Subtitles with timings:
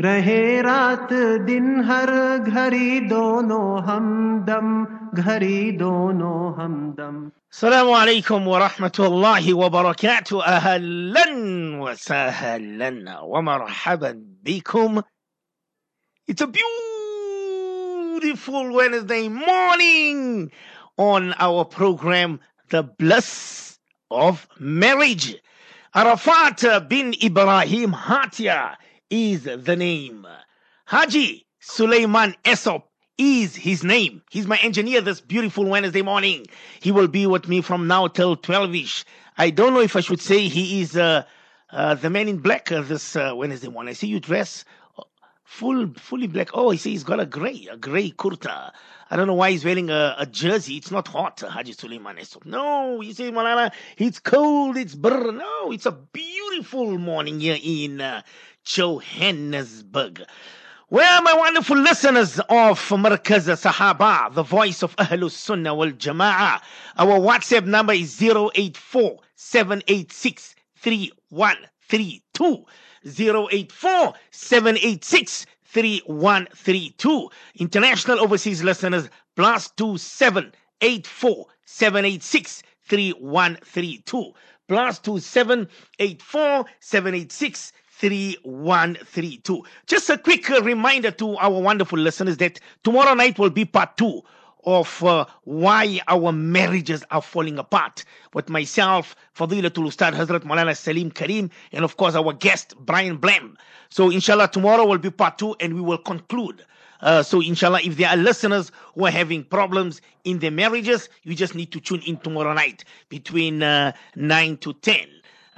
[0.00, 1.12] रहे रात
[1.46, 4.68] दिन हर घड़ी दोनों हमदम
[5.22, 11.26] घड़ी दोनों हमदम السلام عليكم ورحمة الله وبركاته أهلا
[11.82, 15.02] وسهلا ومرحبا بكم
[16.28, 16.46] It's a
[18.20, 20.50] beautiful Wednesday morning
[20.96, 22.38] on our program
[22.68, 23.78] The Bliss
[24.10, 25.36] of Marriage
[25.94, 28.76] Arafat bin Ibrahim Hatia
[29.10, 30.26] is the name
[30.86, 32.84] Haji Suleiman Esop
[33.18, 34.22] is his name.
[34.30, 36.46] He's my engineer this beautiful Wednesday morning.
[36.80, 39.04] He will be with me from now till 12ish.
[39.36, 41.24] I don't know if I should say he is uh,
[41.70, 43.90] uh, the man in black uh, this uh, Wednesday morning.
[43.90, 44.64] I see you dress
[45.48, 46.50] full, fully black.
[46.54, 48.70] Oh, I see he's got a gray, a gray kurta.
[49.10, 50.76] I don't know why he's wearing a, a jersey.
[50.76, 52.44] It's not hot, Haji Suleiman Esop.
[52.44, 55.32] No, you see, Malala, it's cold, it's brr.
[55.32, 58.22] No, it's a beautiful morning here in uh,
[58.64, 60.22] Johannesburg.
[60.90, 66.60] Well, my wonderful listeners of Markaz Sahaba, the voice of Ahlus Sunnah wal Jama'ah,
[66.96, 72.64] our WhatsApp number is 084 786 3132.
[73.04, 77.28] 084 786 3132.
[77.56, 84.32] International overseas listeners, plus 27 84 786 3132.
[84.68, 89.64] Plus 27 84 786 3132.
[89.86, 93.96] Just a quick uh, reminder to our wonderful listeners that tomorrow night will be part
[93.96, 94.22] two
[94.64, 98.04] of uh, why our marriages are falling apart
[98.34, 103.56] with myself, Fadilatul Ustad Hazrat Malala Salim Karim, and of course our guest Brian Blam.
[103.88, 106.64] So inshallah tomorrow will be part two and we will conclude.
[107.00, 111.34] Uh, so inshallah, if there are listeners who are having problems in their marriages, you
[111.34, 115.08] just need to tune in tomorrow night between uh, 9 to 10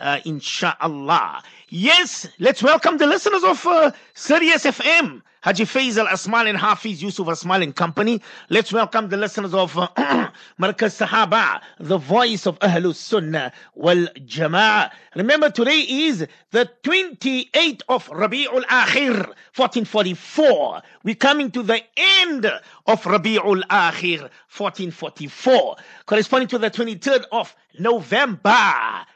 [0.01, 1.43] uh, inshallah.
[1.73, 7.29] Yes, let's welcome the listeners of uh, Sirius FM, Haji Faisal Asmal and Hafiz Yusuf
[7.29, 8.21] Asmal and Company.
[8.49, 9.87] Let's welcome the listeners of uh,
[10.59, 14.91] Sahaba, the voice of Ahlus Sunnah wal Jama'ah.
[15.15, 20.83] Remember, today is the 28th of Rabi'ul Akhir, 1444.
[21.05, 24.23] We're coming to the end of Rabi'ul Akhir,
[24.59, 29.07] 1444, corresponding to the 23rd of November.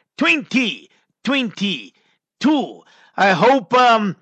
[2.44, 2.82] 2022.
[3.16, 4.16] I hope um,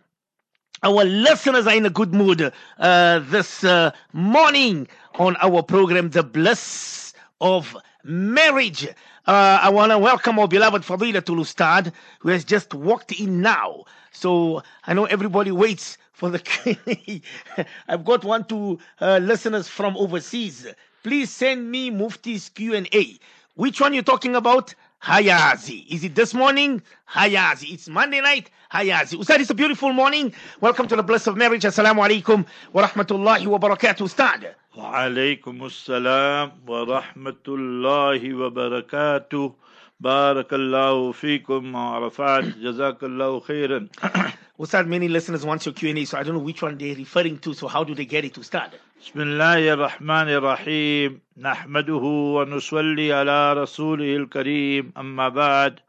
[0.83, 4.87] our listeners are in a good mood uh, this uh, morning
[5.19, 8.87] on our program, The Bliss of Marriage.
[9.27, 13.85] Uh, I want to welcome our beloved Fadilatul Ustad, who has just walked in now.
[14.13, 17.23] So I know everybody waits for the
[17.89, 20.67] I've got one to uh, listeners from overseas.
[21.03, 23.19] Please send me Mufti's Q&A.
[23.55, 24.75] Which one you talking about?
[25.04, 25.86] Hayazi.
[25.90, 26.82] Is it this morning?
[27.10, 27.74] Hayazi.
[27.74, 28.50] It's Monday night.
[28.74, 29.18] Hayazi.
[29.20, 30.34] Ustad, it's a beautiful morning.
[30.60, 31.64] Welcome to the Bliss of Marriage.
[31.64, 34.02] Assalamu alaikum wa rahmatullahi wa barakatuh.
[34.02, 34.56] Ustad.
[34.78, 39.56] وعليكم السلام ورحمة الله وبركاته
[40.00, 43.88] بارك الله فيكم وعرفات جزاك الله خيرا
[44.62, 47.54] Ustad, many listeners want your Q&A, so I don't know which one they're referring to.
[47.54, 48.72] So how do they get it, Ustad?
[49.02, 52.04] بسم الله الرحمن الرحيم نحمده
[52.36, 55.80] ونصلي على رسوله الكريم أما بعد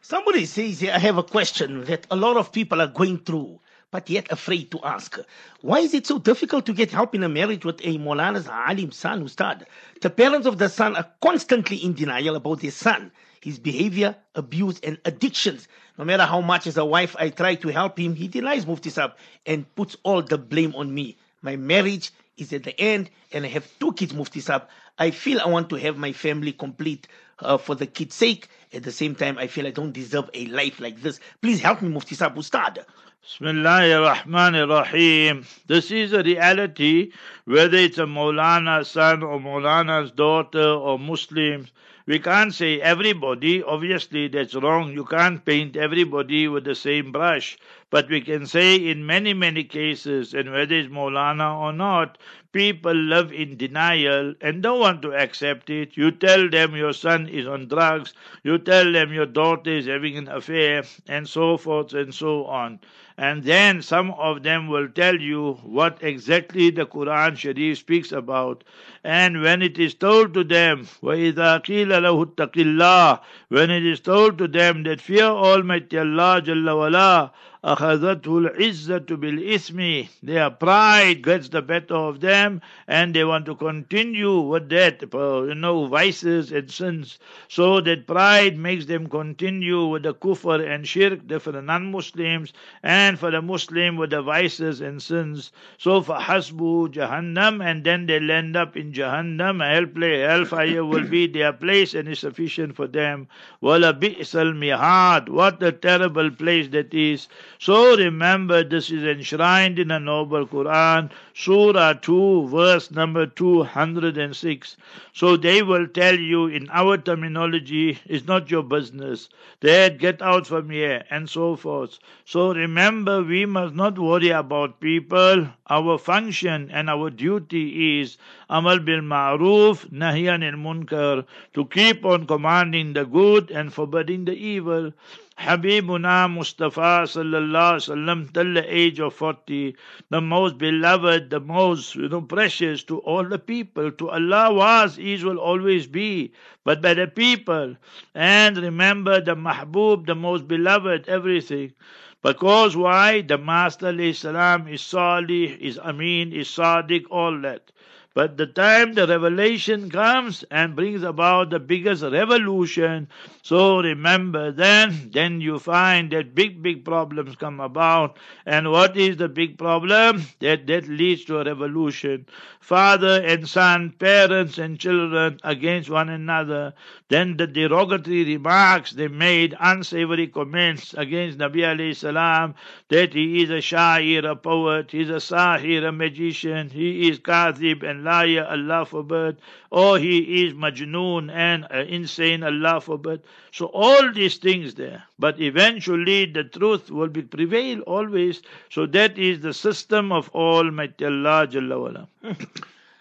[0.01, 4.11] Somebody says I have a question that a lot of people are going through, but
[4.11, 5.19] yet afraid to ask.
[5.63, 8.93] Why is it so difficult to get help in a marriage with a Molana's Alim
[8.93, 9.67] son, Ustad?
[10.03, 14.79] The parents of the son are constantly in denial about their son, his behavior, abuse,
[14.81, 15.69] and addictions.
[15.97, 18.91] No matter how much as a wife I try to help him, he denies Mufti
[18.91, 19.15] Sab
[19.47, 21.17] and puts all the blame on me.
[21.43, 24.69] My marriage is at the end and I have two kids, Mufti Sab.
[24.99, 27.09] I feel I want to have my family complete
[27.41, 28.49] uh, for the kid's sake.
[28.73, 31.21] At the same time, I feel I don't deserve a life like this.
[31.41, 32.85] Please help me, Mufti Saab Ustad.
[33.29, 35.45] Bismillahir Rahmanir Rahim.
[35.67, 37.13] This is a reality,
[37.45, 41.71] whether it's a Maulana's son or Maulana's daughter or Muslims.
[42.07, 44.95] We can't say everybody, obviously that's wrong.
[44.95, 47.59] You can't paint everybody with the same brush.
[47.91, 52.17] But we can say in many, many cases, and whether it's Maulana or not,
[52.53, 55.99] people live in denial and don't want to accept it.
[55.99, 60.17] You tell them your son is on drugs, you tell them your daughter is having
[60.17, 62.81] an affair, and so forth and so on
[63.18, 68.64] And then some of them will tell you what exactly the Quran Sharif speaks about.
[69.04, 73.20] And when it is told to them, وَإِذَا قِيلَ لَهُ اتَّقِ اللَّهِ
[73.50, 77.32] When it is told to them that fear Almighty Allah Jalla wala,
[77.64, 82.60] أخذته العزة بالإثم their pride gets the better of them
[82.90, 88.58] and they want to continue with that you know vices and sins so that pride
[88.58, 92.52] makes them continue with the kufr and shirk for the non-Muslims
[92.84, 98.06] and for the Muslim with the vices and sins so for hasbu jahannam and then
[98.08, 103.26] they'll end up in jahannam hellfire will be their place and is sufficient for them
[103.62, 107.30] wala bi'sal mihad what a terrible place that is
[107.61, 114.77] so remember, this is enshrined in a noble Quran, Surah 2, verse number 206.
[115.13, 119.29] So they will tell you in our terminology, it's not your business.
[119.61, 121.99] Dad, get out from here, and so forth.
[122.25, 125.49] So remember, we must not worry about people.
[125.69, 128.19] Our function and our duty is
[128.49, 134.33] amal bil ma'ruf, nahyan al munkar, to keep on commanding the good and forbidding the
[134.35, 134.93] evil.
[135.39, 139.77] Habibuna Mustafa sallallahu wasallam till the age of 40,
[140.11, 143.93] the most beloved, the most you know, precious to all the people.
[143.93, 146.33] To Allah was, is, will always be,
[146.65, 147.77] but by the people.
[148.17, 151.73] And remember the Mahbub, the most beloved, everything.
[152.21, 153.21] Because why?
[153.21, 157.71] The Master salam is Salih, is Amin, is Sadiq, all that.
[158.19, 163.07] But the time the revelation comes and brings about the biggest revolution,
[163.43, 168.17] so remember then, then you find that big, big problems come about.
[168.45, 170.25] And what is the big problem?
[170.41, 172.27] That that leads to a revolution.
[172.61, 176.75] Father and son, parents and children against one another.
[177.09, 182.55] Then the derogatory remarks they made, unsavory comments against Nabi alayhi salam,
[182.89, 187.21] that he is a shair, a poet, he is a sahir, a magician, he is
[187.21, 189.37] kadhib and liar, Allah forbid,
[189.71, 193.23] or he is majnoon and uh, insane, Allah forbid.
[193.53, 195.03] So all these things there.
[195.19, 198.43] But eventually the truth will be prevail always.
[198.71, 202.07] So that is the system of Almighty Allah Jalla.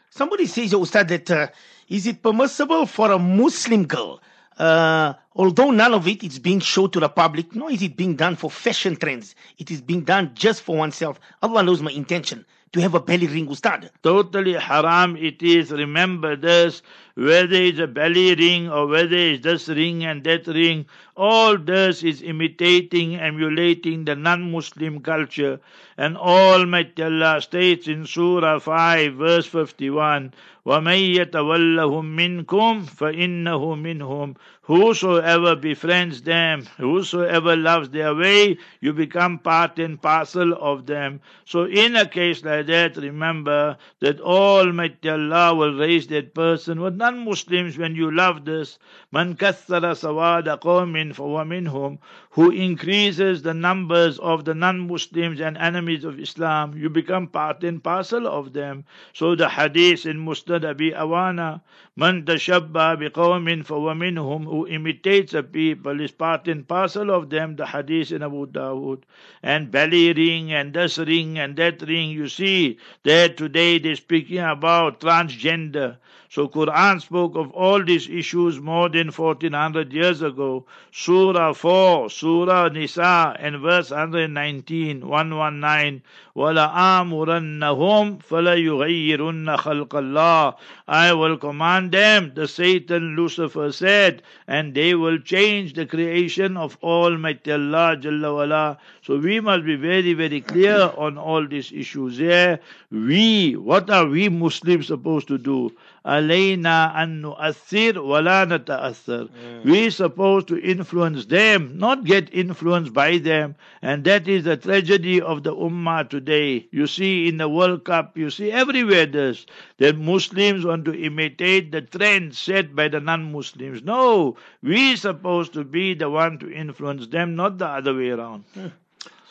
[0.09, 1.48] Somebody says, Ustad, that uh,
[1.89, 4.19] is it permissible for a Muslim girl,
[4.57, 8.15] uh, although none of it is being shown to the public, nor is it being
[8.15, 11.19] done for fashion trends, it is being done just for oneself.
[11.42, 13.90] Allah knows my intention to have a belly ring, Ustad.
[14.04, 15.72] Totally haram it is.
[15.72, 16.81] Remember this,
[17.17, 20.87] whether it's a belly ring or whether it's this ring and that ring,
[21.17, 25.61] all this is imitating, emulating the non-Muslim culture.
[25.99, 30.33] And Almighty Allah states in Surah 5 verse 51,
[30.65, 39.81] وَمَن يَتَوَلَّهُم مِّنكُمْ فَإِنَّهُ مِنْهُمْ Whosoever befriends them, whosoever loves their way, you become part
[39.81, 41.20] and parcel of them.
[41.44, 46.96] So in a case like that, remember that Almighty Allah will raise that person with
[47.07, 48.80] non-Muslims when you love this.
[49.11, 51.99] Man kathara sawada qawmin fawa minhum,
[52.38, 57.84] who increases the numbers of the non-Muslims and enemies of Islam, you become part and
[57.84, 58.86] parcel of them.
[59.14, 61.62] So the hadith in Musnad Abi Awana,
[61.96, 67.66] man tashabba biqawmin minhum, who imitates a people is part and parcel of them, the
[67.66, 69.02] hadith in Abu Dawud.
[69.42, 74.38] And belly ring and this ring and that ring, you see that today they're speaking
[74.38, 75.98] about transgender.
[76.30, 80.66] So Quran spoke of all these issues more than 1400 years ago.
[80.92, 82.27] Surah 4, Surah
[82.72, 86.03] Nisa and verse 119, 119.
[86.37, 90.55] وَلَآمُرَنَّهُمْ فَلَيُغَيِّرُنَّ خَلْقَ اللَّهِ
[90.88, 96.78] I will command them, the Satan Lucifer said, and they will change the creation of
[96.82, 98.78] Almighty Allah Jalla wala.
[99.02, 102.60] So we must be very, very clear on all these issues here.
[102.90, 105.74] We, what are we Muslims supposed to do?
[106.06, 109.28] Alayna annu asir wala nata'athir.
[109.28, 109.70] Hmm.
[109.70, 113.56] We're supposed to influence them, not get influenced by them.
[113.82, 116.68] And that is the tragedy of the Ummah today.
[116.72, 119.46] You see in the World Cup, you see everywhere this,
[119.80, 123.81] that Muslims are want to imitate the trend set by the non-Muslims.
[123.84, 128.44] No, we're supposed to be the one to influence them, not the other way around.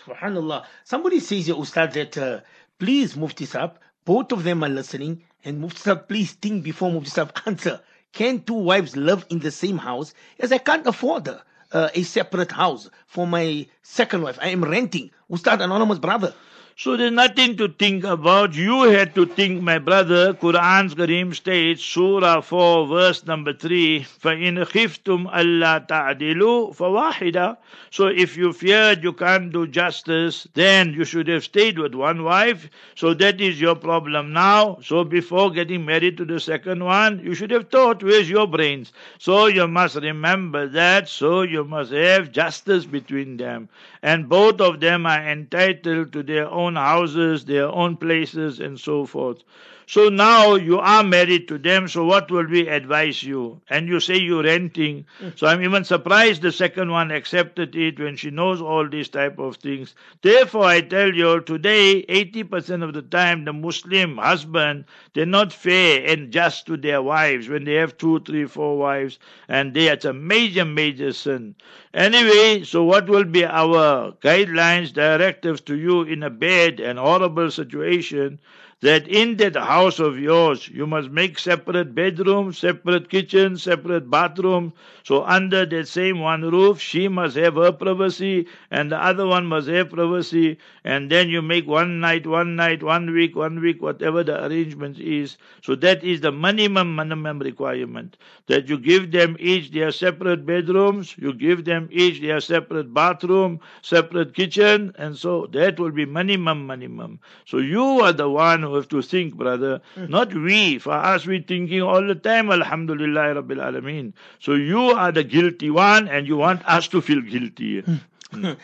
[0.05, 0.65] Subhanallah.
[0.85, 2.41] Somebody says Ustad, that uh,
[2.79, 3.73] please, Mufti Sahib,
[4.05, 7.81] both of them are listening, and Mufti please think before Mufti Sahib answer.
[8.13, 10.15] Can two wives live in the same house?
[10.41, 14.39] As I can't afford uh, a separate house for my second wife.
[14.41, 15.11] I am renting.
[15.31, 16.35] Ustad, anonymous brother.
[16.84, 18.56] So there's nothing to think about.
[18.56, 20.34] You had to think, my brother.
[20.34, 27.58] Quran's Kareem states, Surah 4, verse number 3, فَإِنْ خِفْتُمْ أَلَّا تَعْدِلُوا فَوَاحِدًا
[27.92, 32.24] So if you feared you can't do justice, then you should have stayed with one
[32.24, 32.68] wife.
[32.96, 34.80] So that is your problem now.
[34.84, 38.92] So before getting married to the second one, you should have thought, where's your brains?
[39.20, 41.10] So you must remember that.
[41.10, 43.70] So you must have justice between them.
[44.02, 49.07] And both of them are entitled to their own houses, their own places, and so
[49.07, 49.43] forth.
[49.89, 53.61] So now you are married to them, so what will we advise you?
[53.71, 55.07] And you say you're renting.
[55.37, 59.39] So I'm even surprised the second one accepted it when she knows all these type
[59.39, 59.95] of things.
[60.23, 66.05] Therefore I tell you today, 80% of the time the Muslim husband, they're not fair
[66.05, 70.05] and just to their wives when they have two, three, four wives, and they, it's
[70.05, 71.55] a major, major sin.
[71.95, 77.51] Anyway, so what will be our guidelines, directives to you in a bad and horrible
[77.51, 78.41] situation?
[78.87, 84.73] That in that house of yours you must make separate bedrooms, separate kitchen, separate bathroom.
[85.03, 89.47] So under that same one roof, she must have her privacy and the other one
[89.47, 90.59] must have privacy.
[90.85, 95.01] And then you make one night, one night, one week, one week, whatever the arrangement
[95.01, 95.37] is.
[95.63, 98.17] So that is the minimum, minimum requirement.
[98.47, 103.59] That you give them each their separate bedrooms, you give them each their separate bathroom,
[103.83, 107.19] separate kitchen, and so that will be minimum, minimum.
[107.47, 109.81] So you are the one who have to think, brother.
[109.97, 110.79] Not we.
[110.79, 114.13] For us, we thinking all the time, Alhamdulillah Rabbil Alameen.
[114.39, 117.85] So you are the guilty one and you want us to feel guilty.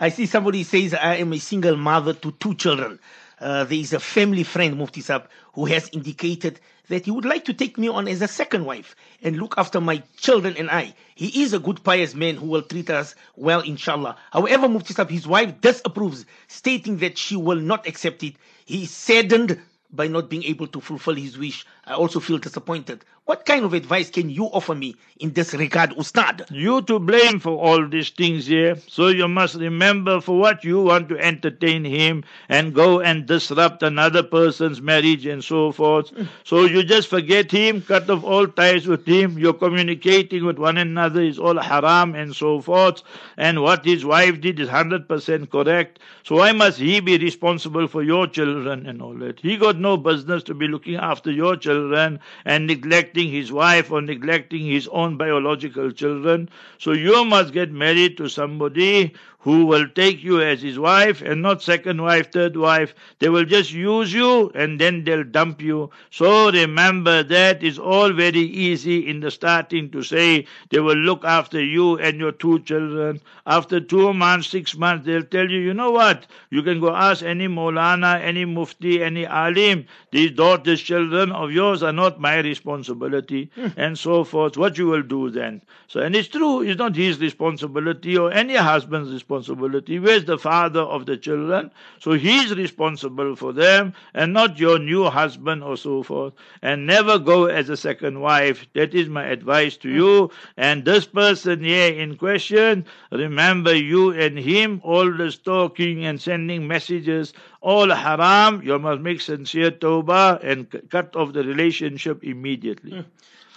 [0.00, 2.98] I see somebody says, I am a single mother to two children.
[3.40, 7.44] Uh, there is a family friend, Mufti Sab, who has indicated that he would like
[7.46, 10.94] to take me on as a second wife and look after my children and I.
[11.14, 14.16] He is a good, pious man who will treat us well, inshallah.
[14.32, 18.34] However, Mufti Sab, his wife disapproves, stating that she will not accept it.
[18.72, 19.60] He saddened
[19.92, 21.66] by not being able to fulfill his wish.
[21.92, 23.04] I also feel disappointed.
[23.26, 26.46] What kind of advice can you offer me in this regard, Ustad?
[26.50, 28.76] You to blame for all these things here.
[28.88, 33.84] So you must remember for what you want to entertain him and go and disrupt
[33.84, 36.10] another person's marriage and so forth.
[36.44, 39.38] So you just forget him, cut off all ties with him.
[39.38, 43.02] You're communicating with one another is all haram and so forth.
[43.36, 46.00] And what his wife did is 100% correct.
[46.24, 49.38] So why must he be responsible for your children and all that?
[49.38, 54.00] He got no business to be looking after your children and neglecting his wife or
[54.00, 56.48] neglecting his own biological children.
[56.78, 61.42] So you must get married to somebody who will take you as his wife and
[61.42, 62.94] not second wife, third wife.
[63.18, 65.90] They will just use you and then they'll dump you.
[66.10, 71.24] So remember that is all very easy in the starting to say they will look
[71.24, 73.20] after you and your two children.
[73.44, 76.28] After two months, six months, they'll tell you, you know what?
[76.50, 79.86] You can go ask any Molana, any Mufti, any Alim.
[80.12, 83.68] These daughters, children of yours are not my responsibility hmm.
[83.76, 84.56] and so forth.
[84.56, 85.62] What you will do then?
[85.88, 89.98] So, and it's true, it's not his responsibility or any husband's responsibility responsibility.
[89.98, 91.70] Where's the father of the children?
[92.00, 96.34] So he's responsible for them and not your new husband or so forth.
[96.60, 98.66] And never go as a second wife.
[98.74, 100.30] That is my advice to you.
[100.56, 106.68] And this person here in question, remember you and him, all this talking and sending
[106.68, 108.62] messages, all haram.
[108.62, 112.92] You must make sincere tawbah and cut off the relationship immediately.
[112.92, 113.08] Hmm.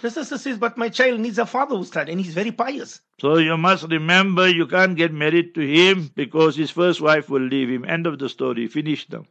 [0.02, 3.00] The sister says, but my child needs a father, Ustad, and he's very pious.
[3.20, 7.42] So you must remember you can't get married to him because his first wife will
[7.42, 7.84] leave him.
[7.84, 8.66] End of the story.
[8.66, 9.24] Finished now.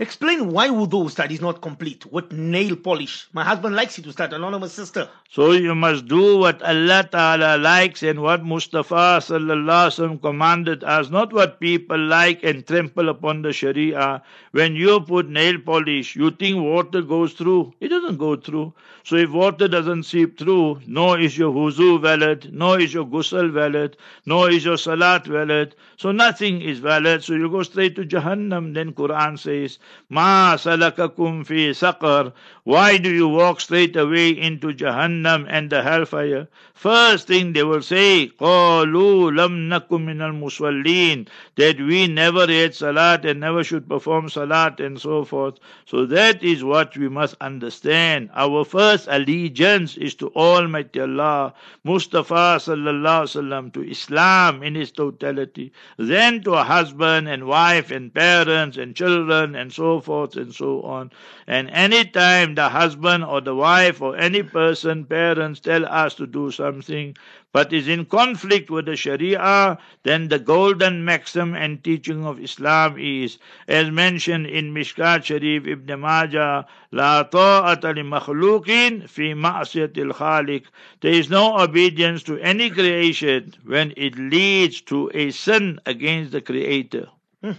[0.00, 3.28] Explain why wudu, Ustad, is not complete with nail polish.
[3.34, 5.10] My husband likes it, Ustad, anonymous sister.
[5.30, 11.10] So you must do what Allah Ta'ala likes and what Mustafa Sallallahu Alaihi commanded us,
[11.10, 14.22] not what people like and trample upon the Sharia.
[14.52, 17.74] When you put nail polish, you think water goes through.
[17.80, 18.72] It doesn't go through.
[19.04, 23.52] So if water doesn't seep through, nor is your wuzu valid, nor is your ghusl
[23.52, 25.74] valid, nor is your salat valid.
[25.96, 27.22] So nothing is valid.
[27.24, 28.74] So you go straight to Jahannam.
[28.74, 29.78] Then Quran says,
[30.08, 32.32] Ma salakakum fi saqar.
[32.69, 36.47] Why do you walk straight away into Jahannam and the hellfire?
[36.73, 43.23] First thing they will say, قَالُوا لَمْ نَكُمْ مِنَ الْمُصَلِّينَ That we never read salat
[43.23, 45.59] and never should perform salat and so forth.
[45.85, 48.29] So that is what we must understand.
[48.33, 51.53] Our first allegiance is to Almighty Allah,
[51.83, 55.71] Mustafa sallallahu sallam, to Islam in its totality.
[55.97, 60.81] Then to a husband and wife and parents and children and so forth and so
[60.81, 61.11] on.
[61.47, 66.26] And any time the husband or the wife or any person, parents tell us to
[66.26, 67.16] do something,
[67.52, 72.96] but is in conflict with the Sharia, then the golden maxim and teaching of Islam
[72.98, 80.64] is, as mentioned in Mishkat Sharif Ibn Majah, La ta'ata li makhluqin fi ma'siyatil khaliq.
[81.00, 86.42] There is no obedience to any creation when it leads to a sin against the
[86.42, 87.08] Creator.
[87.42, 87.52] Hmm.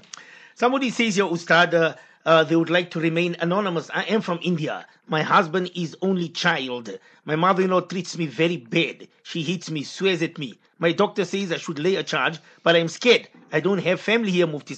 [0.54, 3.90] Somebody says Your Ustad, uh, uh, they would like to remain anonymous.
[3.94, 4.86] I am from India.
[5.08, 6.90] My husband is only child.
[7.26, 9.08] My mother-in-law treats me very bad.
[9.24, 10.60] She hits me, swears at me.
[10.80, 13.28] My doctor says I should lay a charge, but I'm scared.
[13.52, 14.76] I don't have family here, Mufti.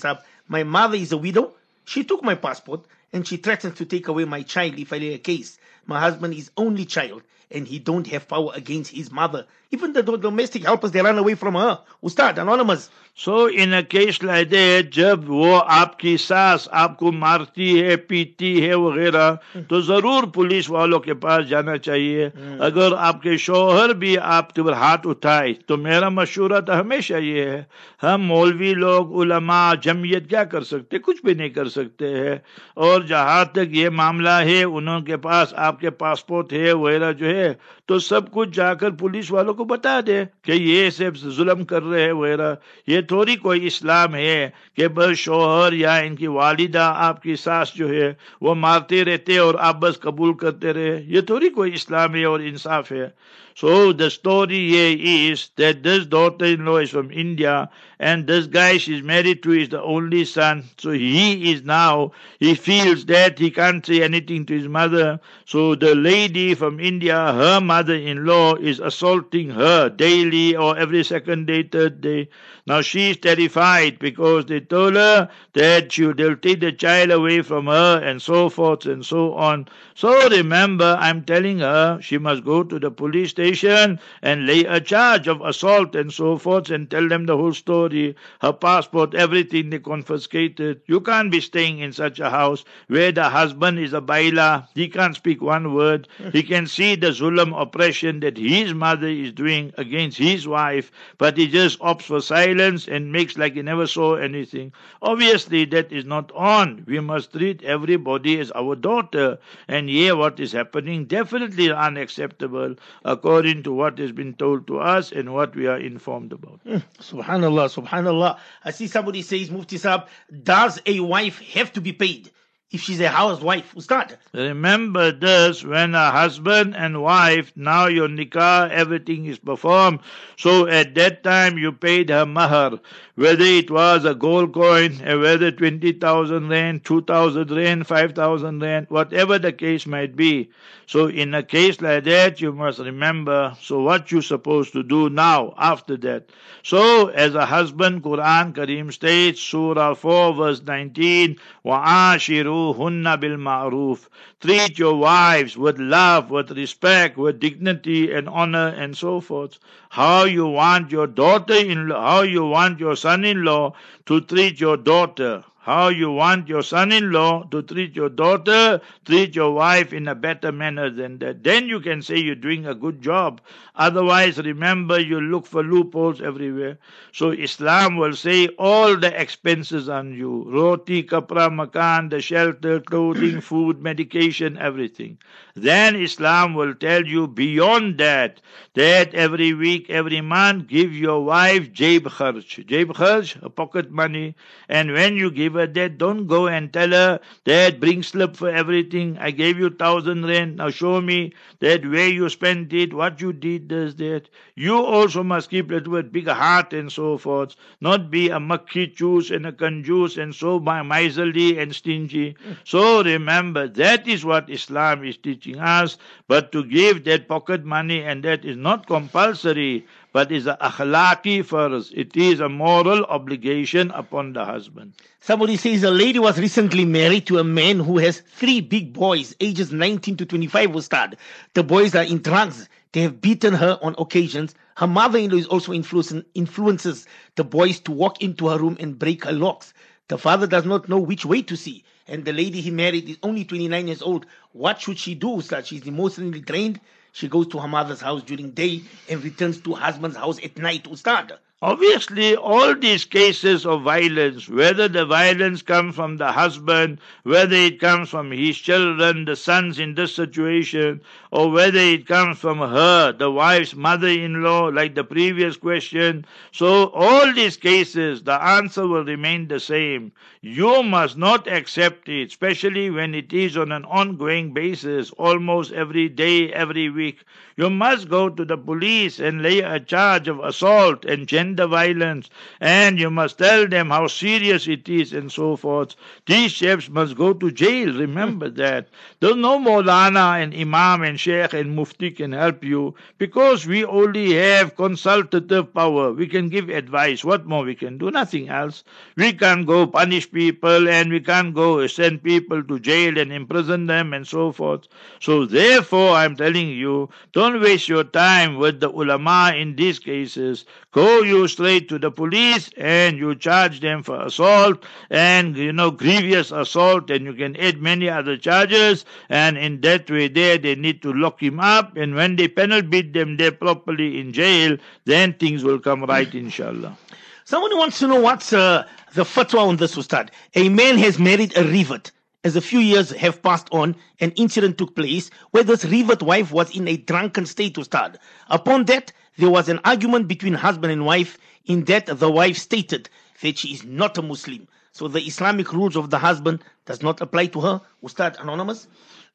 [0.47, 1.53] My mother is a widow.
[1.85, 5.13] She took my passport and she threatens to take away my child if I lay
[5.13, 5.57] a case.
[5.85, 9.45] My husband is only child and he don't have power against his mother.
[9.73, 11.79] Even the do- domestic helpers, they run away from her.
[12.03, 12.89] Ustad, anonymous.
[13.17, 18.75] So in a case like that, जब वो आपकी सास आपको मारती है पीटती है
[18.75, 22.25] वगैरह तो ज़रूर पुलिस वालों के पास जाना चाहिए।
[22.67, 27.67] अगर आपके शोहर भी आपके ऊपर हाथ उठाए तो मेरा मशूरा तो हमेशा ये है।
[28.01, 30.99] हम मौलवी लोग उलमा जमीयत क्या कर सकते?
[30.99, 32.41] कुछ भी नहीं कर सकते हैं।
[32.77, 37.99] और जहाँ तक ये मामला है उनके पास आपके पासपोर्ट है वगैरह जो है تو
[37.99, 42.03] سب کچھ جا کر پولیس والوں کو بتا دے کہ یہ سب ظلم کر رہے
[42.03, 42.55] ہیں وغیرہ۔
[42.87, 47.73] یہ تھوڑی کوئی اسلام ہے کہ بس شوہر یا ان کی والدہ آپ کی ساس
[47.75, 52.15] جو ہے وہ مارتے رہتے اور آپ بس قبول کرتے رہے۔ یہ تھوڑی کوئی اسلام
[52.15, 53.09] ہے اور انصاف ہے۔
[53.55, 57.69] So the story here is that this daughter-in-law is from India
[57.99, 60.63] and this guy she's married to is the only son.
[60.77, 65.19] So he is now, he feels that he can't say anything to his mother.
[65.45, 71.63] So the lady from India, her mother-in-law is assaulting her daily or every second day,
[71.63, 72.29] third day.
[72.65, 77.67] Now she's terrified because they told her that she, they'll take the child away from
[77.67, 79.67] her and so forth and so on.
[79.95, 83.99] So remember, I'm telling her she must go to the police station and
[84.45, 88.53] lay a charge of assault and so forth and tell them the whole story, her
[88.53, 90.81] passport, everything they confiscated.
[90.85, 94.67] You can't be staying in such a house where the husband is a baila.
[94.73, 96.07] He can't speak one word.
[96.31, 101.37] He can see the zulm oppression that his mother is doing against his wife, but
[101.37, 104.71] he just opts for silence and makes like he never saw anything.
[105.01, 106.83] Obviously, that is not on.
[106.87, 109.37] We must treat everybody as our daughter.
[109.67, 115.11] And here, what is happening definitely unacceptable according to what has been told to us
[115.11, 116.59] and what we are informed about.
[116.63, 116.77] Hmm.
[116.99, 118.37] Subhanallah, subhanallah.
[118.63, 120.07] I see somebody says, Mufti Saab,
[120.43, 122.31] does a wife have to be paid
[122.71, 123.73] if she's a housewife?
[123.75, 124.17] Ustad.
[124.33, 129.99] Remember this when a husband and wife, now your nikah, everything is performed.
[130.37, 132.79] So at that time you paid her mahar,
[133.14, 139.38] whether it was a gold coin, or whether 20,000 rand, 2,000 rand, 5,000 rand, whatever
[139.38, 140.50] the case might be.
[140.86, 145.10] So in a case like that, you must remember, so what you supposed to do
[145.10, 146.30] now after that.
[146.62, 154.06] So as a husband, Quran Kareem states, Surah 4 verse 19, وَعَاشِرُوهُنَّ بِالْمَعْرُوفِ
[154.40, 159.58] Treat your wives with love, with respect, with dignity and honor and so forth.
[159.93, 163.75] How you want your daughter-in-law, how you want your son-in-law
[164.07, 165.43] to treat your daughter.
[165.59, 170.51] How you want your son-in-law to treat your daughter, treat your wife in a better
[170.51, 171.43] manner than that.
[171.43, 173.39] Then you can say you're doing a good job.
[173.75, 176.79] Otherwise, remember, you look for loopholes everywhere.
[177.13, 180.51] So Islam will say all the expenses on you.
[180.51, 185.19] Roti, kapra, makan, the shelter, clothing, food, medication, everything.
[185.55, 188.41] Then Islam will tell you beyond that,
[188.73, 191.71] that every week, every month, give your wife.
[191.71, 194.35] Jayb kharch, pocket money.
[194.67, 198.49] And when you give her that, don't go and tell her that bring slip for
[198.49, 199.15] everything.
[199.19, 200.55] I gave you thousand rand.
[200.55, 204.29] Now show me that where you spent it, what you did, this, that.
[204.55, 207.55] You also must keep little bit bigger heart and so forth.
[207.79, 212.35] Not be a makhi choose and a conjuice and so miserly and stingy.
[212.63, 215.97] So remember, that is what Islam is teaching us.
[216.27, 219.85] But to give that pocket money and that is not compulsory.
[220.13, 221.91] but is a akhlaqi farz.
[221.93, 224.93] It is a moral obligation upon the husband.
[225.19, 229.35] Somebody says a lady was recently married to a man who has three big boys,
[229.39, 231.15] ages 19 to 25, Ustad.
[231.55, 232.69] The boys are in drugs.
[232.93, 234.53] They have beaten her on occasions.
[234.77, 239.25] Her mother-in-law is also influencing, influences the boys to walk into her room and break
[239.25, 239.73] her locks.
[240.09, 241.83] The father does not know which way to see.
[242.07, 244.25] And the lady he married is only 29 years old.
[244.51, 246.79] What should she do, So She's emotionally drained.
[247.13, 250.85] She goes to her mother's house during day and returns to husband's house at night,
[250.91, 251.37] Ustad.
[251.65, 257.79] Obviously, all these cases of violence, whether the violence comes from the husband, whether it
[257.79, 260.99] comes from his children, the sons in this situation,
[261.31, 266.25] or whether it comes from her, the wife's mother in law, like the previous question.
[266.51, 270.11] So, all these cases, the answer will remain the same.
[270.41, 276.09] You must not accept it, especially when it is on an ongoing basis, almost every
[276.09, 277.23] day, every week.
[277.55, 282.29] You must go to the police and lay a charge of assault and gender violence,
[282.59, 285.95] and you must tell them how serious it is and so forth.
[286.25, 288.55] These chefs must go to jail, remember hmm.
[288.55, 288.87] that.
[289.19, 293.83] There's no more Maulana and Imam and Sheikh and Mufti can help you because we
[293.83, 296.13] only have consultative power.
[296.13, 297.25] We can give advice.
[297.25, 298.09] What more we can do?
[298.11, 298.83] Nothing else.
[299.17, 303.87] We can't go punish people and we can't go send people to jail and imprison
[303.87, 304.87] them and so forth.
[305.19, 310.65] So therefore, I'm telling you, don't waste your time with the ulama in these cases.
[310.91, 315.91] Go you straight to the police and you charge them for assault and, you know,
[315.91, 320.75] grievous assault and you can add many other charges and in that way there they
[320.75, 324.77] need to lock him up and when they penal beat them there properly in jail,
[325.05, 326.97] then things will come right inshallah.
[327.45, 330.29] Someone wants to know what's uh, the fatwa on this, Ustad.
[330.55, 332.11] A man has married a revert.
[332.45, 336.51] As a few years have passed on, an incident took place where this revert wife
[336.51, 338.17] was in a drunken state, Ustad.
[338.49, 343.09] Upon that, there was an argument between husband and wife in that the wife stated
[343.41, 344.67] that she is not a Muslim.
[344.91, 347.81] So the Islamic rules of the husband does not apply to her.
[348.03, 348.87] Ustad Anonymous?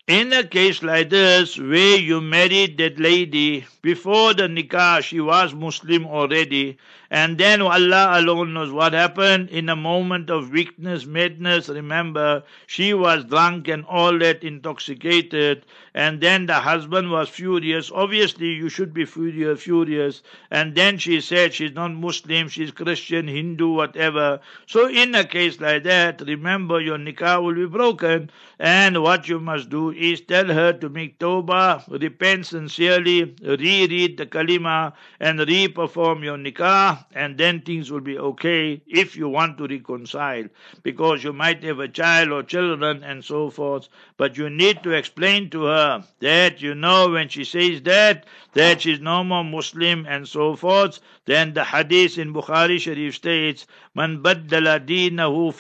[0.06, 5.52] In a case like this, where you married that lady before the nikah, she was
[5.52, 6.78] Muslim already,
[7.10, 11.68] and then Allah alone knows what happened in a moment of weakness, madness.
[11.68, 15.66] Remember, she was drunk and all that intoxicated,
[15.98, 17.90] and then the husband was furious.
[17.92, 20.22] Obviously, you should be furious, furious.
[20.48, 24.38] And then she said she's not Muslim, she's Christian, Hindu, whatever.
[24.66, 28.30] So, in a case like that, remember your nikah will be broken,
[28.60, 34.26] and what you must do is tell her to make tawbah, repent sincerely, reread the
[34.26, 39.66] kalima, and re-perform your nikah, and then things will be okay if you want to
[39.66, 40.44] reconcile.
[40.84, 44.92] Because you might have a child or children and so forth, but you need to
[44.92, 45.87] explain to her
[46.20, 48.80] that you know when she says that, that ah.
[48.80, 54.22] she's no more Muslim and so forth, then the hadith in Bukhari Sharif states, Man
[54.22, 54.80] baddala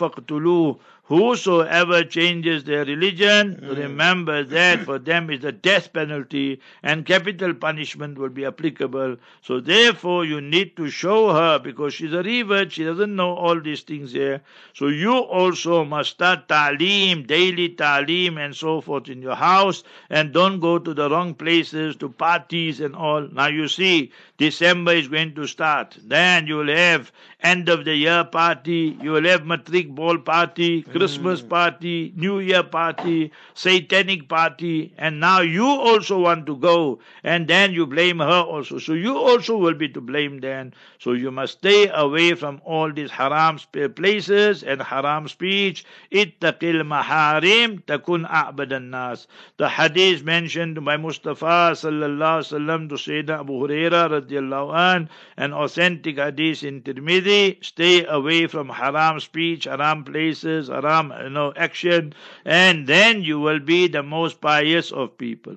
[0.00, 0.78] faqtuluh
[1.08, 3.76] Whosoever changes their religion, Mm.
[3.78, 9.16] remember that for them is the death penalty and capital punishment will be applicable.
[9.42, 13.58] So therefore you need to show her because she's a revert, she doesn't know all
[13.60, 14.42] these things here.
[14.74, 20.32] So you also must start ta'lim, daily ta'lim and so forth in your house and
[20.32, 23.22] don't go to the wrong places, to parties and all.
[23.32, 25.96] Now you see, December is going to start.
[26.02, 30.82] Then you will have end of the year party, you will have matric ball party,
[30.82, 31.48] Christmas hmm.
[31.48, 37.72] party, New Year party, satanic party, and now you also want to go, and then
[37.72, 38.78] you blame her also.
[38.78, 40.74] So you also will be to blame then.
[40.98, 43.60] So you must stay away from all these haram
[43.94, 45.84] places and haram speech.
[46.10, 49.28] Ittaqil maharim takun a'badan nas.
[49.58, 55.52] The hadith mentioned by Mustafa sallallahu alaihi wasallam to Sayyidina Abu Huraira radiallahu an, an
[55.52, 57.27] authentic hadith in Tirmidhi.
[57.60, 62.14] Stay away from haram speech, haram places, haram you know action,
[62.44, 65.56] and then you will be the most pious of people.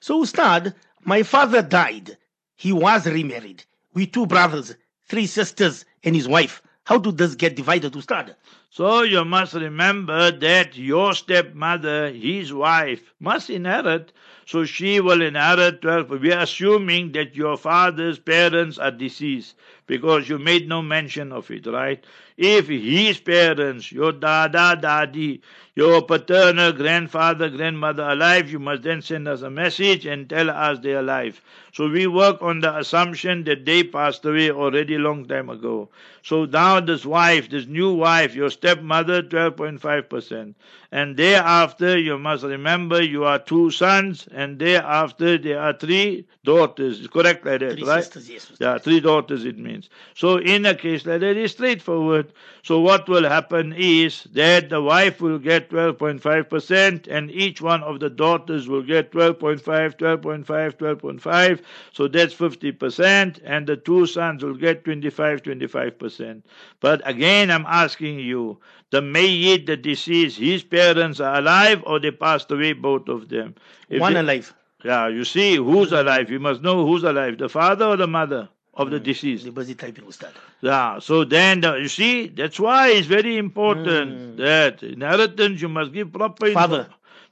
[0.00, 2.18] So, Ustad, my father died.
[2.56, 3.64] He was remarried.
[3.94, 4.74] We two brothers,
[5.06, 6.62] three sisters, and his wife.
[6.84, 8.34] How do this get divided, Ustad?
[8.74, 14.14] So you must remember that your stepmother, his wife, must inherit.
[14.46, 16.08] So she will inherit 12.
[16.08, 19.56] We are assuming that your father's parents are deceased
[19.86, 22.02] because you made no mention of it, right?
[22.38, 25.42] If his parents, your dada, dadi,
[25.74, 30.78] your paternal grandfather, grandmother alive, you must then send us a message and tell us
[30.78, 31.42] they're alive.
[31.74, 35.90] So we work on the assumption that they passed away already long time ago.
[36.24, 40.54] So now this wife, this new wife, your stepmother 12.5%.
[40.92, 47.00] And thereafter, you must remember you are two sons, and thereafter there are three daughters.
[47.00, 48.04] It's correct like that, Three right?
[48.04, 48.52] sisters, yes.
[48.60, 49.88] Yeah, three daughters it means.
[50.14, 52.32] So in a case like that, it's straightforward.
[52.62, 58.00] So what will happen is that the wife will get 12.5% and each one of
[58.00, 61.62] the daughters will get 12.5, 12.5, 12.5.
[61.92, 66.42] So that's 50% and the two sons will get 25, 25%.
[66.80, 68.58] But again, I'm asking you,
[68.92, 73.54] the Mayyit, the deceased, his parents are alive or they passed away, both of them?
[73.88, 74.54] If One they- alive.
[74.84, 76.30] yeah, you see, who's alive?
[76.30, 79.04] You must know who's alive, the father or the mother of the hmm.
[79.04, 79.46] deceased.
[79.78, 80.32] Typing, Ustad.
[80.60, 84.36] Yeah, so then, the, you see, that's why it's very important hmm.
[84.36, 86.88] that inheritance you must give proper info- Father.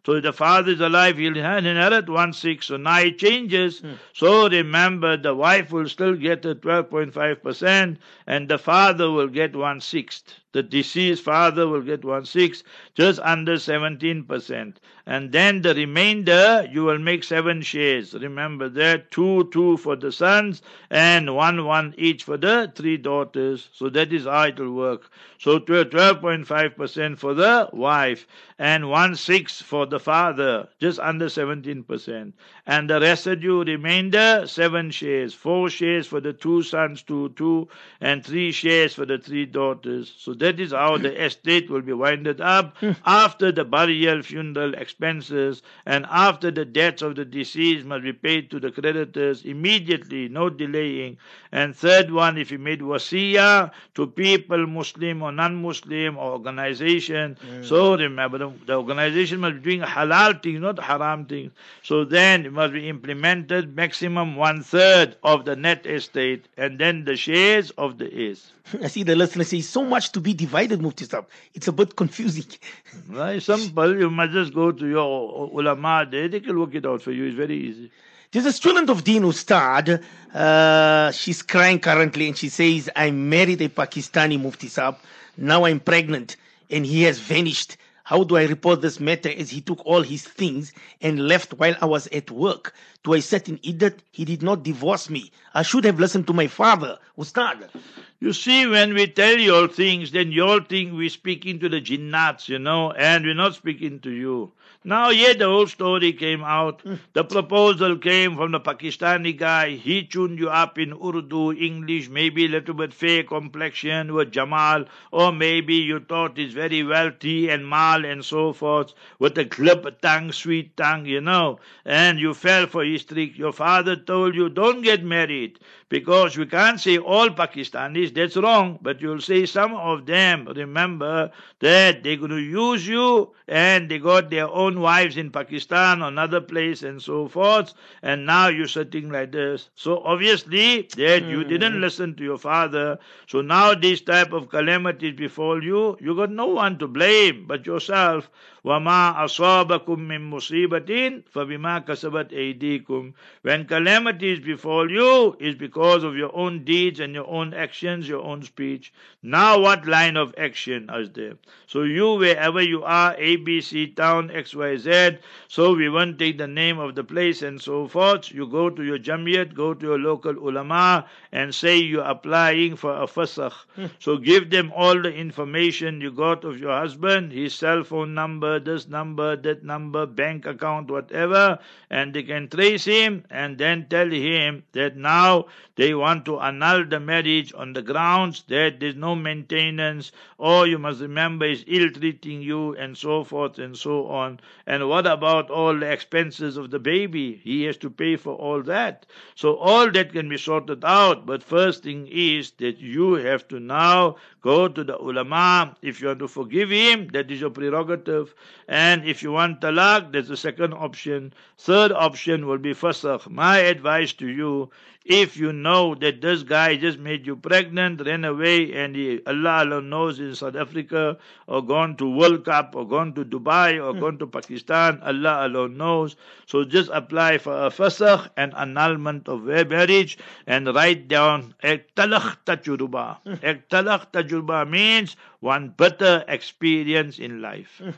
[0.06, 2.68] So if the father is alive, he'll inherit one sixth.
[2.68, 3.80] So now it changes.
[3.80, 3.92] Hmm.
[4.14, 9.80] So remember, the wife will still get a 12.5%, and the father will get one
[9.82, 10.40] sixth.
[10.52, 14.76] The deceased father will get one sixth, just under 17%.
[15.06, 18.14] And then the remainder, you will make seven shares.
[18.14, 23.68] Remember that two, two for the sons, and one, one each for the three daughters.
[23.72, 25.10] So that is how it will work.
[25.38, 28.26] So 12.5% for the wife,
[28.58, 32.32] and one sixth for the father, just under 17%.
[32.66, 35.34] And the residue remainder, seven shares.
[35.34, 37.68] Four shares for the two sons, two, two,
[38.00, 40.12] and three shares for the three daughters.
[40.18, 42.74] So that is how the estate will be winded up
[43.06, 48.50] after the burial, funeral expenses, and after the debts of the deceased must be paid
[48.50, 51.18] to the creditors immediately, no delaying.
[51.52, 57.64] And third one, if he made wasiyah to people, Muslim or non-Muslim or organization, mm.
[57.64, 61.52] so remember the, the organization must be doing halal things, not haram things.
[61.82, 67.04] So then it must be implemented maximum one third of the net estate, and then
[67.04, 68.52] the shares of the heirs.
[68.82, 71.26] I see the listener says so much to be divided, Mufti Sahib.
[71.54, 72.44] It's a bit confusing.
[73.08, 73.42] Right?
[73.42, 73.98] Simple.
[73.98, 76.28] You must just go to your ulama there.
[76.28, 77.24] They can work it out for you.
[77.24, 77.90] It's very easy.
[78.32, 80.02] There's a student of Deen Ustad.
[80.32, 84.96] Uh, she's crying currently and she says, I married a Pakistani Mufti Sahib.
[85.36, 86.36] Now I'm pregnant
[86.70, 87.76] and he has vanished.
[88.10, 91.76] How do I report this matter as he took all his things and left while
[91.80, 92.74] I was at work?
[93.04, 93.98] To a certain in Iddat?
[94.10, 95.30] He did not divorce me.
[95.54, 96.98] I should have listened to my father.
[97.16, 97.70] Ustad.
[98.18, 101.68] You see, when we tell you all things, then you all think we're speaking to
[101.68, 104.50] the jinnats, you know, and we're not speaking to you.
[104.82, 106.80] Now, yeah, the whole story came out.
[106.80, 106.94] Hmm.
[107.12, 109.72] The proposal came from the Pakistani guy.
[109.72, 114.86] He tuned you up in Urdu, English, maybe a little bit fair complexion with Jamal,
[115.12, 120.00] or maybe you thought he's very wealthy and mal and so forth, with a clip
[120.00, 123.36] tongue, sweet tongue, you know, and you fell for his trick.
[123.36, 125.58] Your father told you, don't get married,
[125.90, 130.48] because we can't say all Pakistanis, that's wrong, but you'll say some of them.
[130.56, 136.00] Remember that they're going to use you, and they got their own wives in Pakistan
[136.00, 139.68] or another place and so forth, and now you're sitting like this.
[139.74, 141.80] So obviously that you didn't hmm.
[141.80, 142.98] listen to your father.
[143.26, 147.66] So now these type of calamities befall you, you got no one to blame but
[147.66, 148.30] yourself.
[148.65, 153.13] وَمَا أَصَابَكُم مِّن مُّصِيبَةٍ فَبِمَا كَسَبَتْ أَيْدِيكُم
[153.43, 158.23] When calamities befall you, is because of your own deeds and your own actions, your
[158.23, 158.91] own speech.
[159.21, 161.33] Now what line of action is there?
[161.67, 166.95] So you, wherever you are, ABC, town, XYZ, so we won't take the name of
[166.95, 168.31] the place and so forth.
[168.31, 172.93] You go to your jamiyat, go to your local ulama, and say you're applying for
[172.95, 173.53] a fasakh.
[173.99, 178.48] so give them all the information you got of your husband, his cell phone number,
[178.58, 181.58] this number, that number, bank account, whatever,
[181.90, 186.84] and they can trace him and then tell him that now they want to annul
[186.84, 191.90] the marriage on the grounds that there's no maintenance, or you must remember he's ill
[191.90, 194.40] treating you, and so forth and so on.
[194.66, 197.40] And what about all the expenses of the baby?
[197.42, 199.06] He has to pay for all that.
[199.34, 201.26] So all that can be sorted out.
[201.26, 205.76] But first thing is that you have to now go to the ulama.
[205.82, 208.34] If you want to forgive him, that is your prerogative.
[208.68, 211.32] And if you want talaq, that's the second option.
[211.58, 213.28] Third option will be fasakh.
[213.28, 214.70] My advice to you,
[215.04, 219.64] if you know that this guy just made you pregnant, ran away, and he, Allah
[219.64, 223.98] alone knows in South Africa, or gone to World Cup, or gone to Dubai, or
[223.98, 226.14] gone to Pakistan, Allah alone knows.
[226.46, 232.36] So just apply for a fasakh and annulment of marriage, and write down ek talakh
[232.46, 233.18] tajruba.
[233.42, 237.82] Ek talakh tajruba means one bitter experience in life.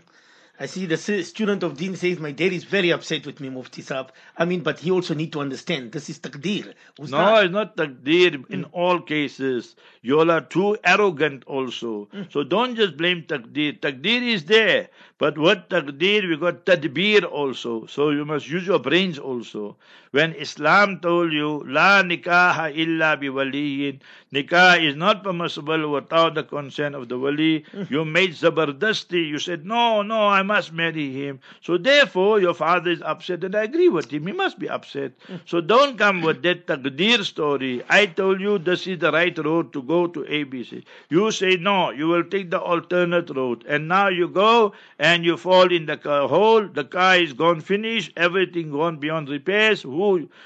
[0.61, 3.83] I see the student of Deen says, my dad is very upset with me, Mufti
[3.83, 4.11] Saab.
[4.37, 6.75] I mean, but he also need to understand this is taqdeer.
[6.99, 8.69] No, it's not takdir in mm.
[8.73, 9.75] all cases.
[10.03, 12.09] You all are too arrogant also.
[12.15, 12.31] Mm.
[12.31, 13.81] So don't just blame takdir.
[13.81, 14.89] Takdir is there.
[15.19, 17.87] But what takdir, we got tadbir also.
[17.87, 19.77] So you must use your brains also.
[20.13, 26.43] When Islam told you, La nikaha illa bi waliyin, nikah is not permissible without the
[26.43, 27.65] consent of the wali.
[27.73, 27.85] Hmm.
[27.89, 29.27] You made zabardasti.
[29.27, 31.41] You said, no, no, I must marry him.
[31.63, 34.27] So therefore, your father is upset and I agree with him.
[34.27, 35.13] He must be upset.
[35.27, 35.37] Hmm.
[35.47, 37.83] So don't come with that taqdeer story.
[37.89, 40.85] I told you this is the right road to go to ABC.
[41.09, 43.65] You say no, you will take the alternate road.
[43.67, 46.69] And now you go and you fall in the car hole.
[46.69, 48.13] The car is gone finished.
[48.19, 49.81] Everything gone beyond repairs.
[49.81, 50.02] Who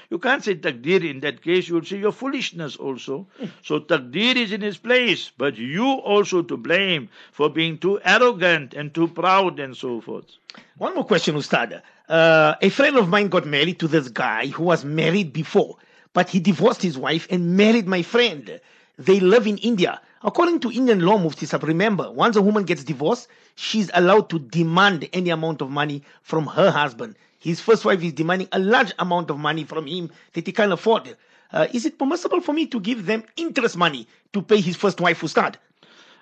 [0.09, 1.67] you can't say taqdeer in that case.
[1.69, 3.27] You'll say your foolishness also.
[3.63, 8.73] So taqdeer is in its place, but you also to blame for being too arrogant
[8.73, 10.25] and too proud and so forth.
[10.77, 11.81] One more question, Ustad.
[12.07, 15.77] Uh, a friend of mine got married to this guy who was married before,
[16.13, 18.59] but he divorced his wife and married my friend.
[18.97, 20.01] They live in India.
[20.23, 24.39] According to Indian law, Mufti Sab, remember, once a woman gets divorced, she's allowed to
[24.39, 27.15] demand any amount of money from her husband.
[27.39, 30.71] His first wife is demanding a large amount of money from him that he can't
[30.71, 31.15] afford.
[31.51, 34.99] Uh, is it permissible for me to give them interest money to pay his first
[34.99, 35.57] wife, Ustad?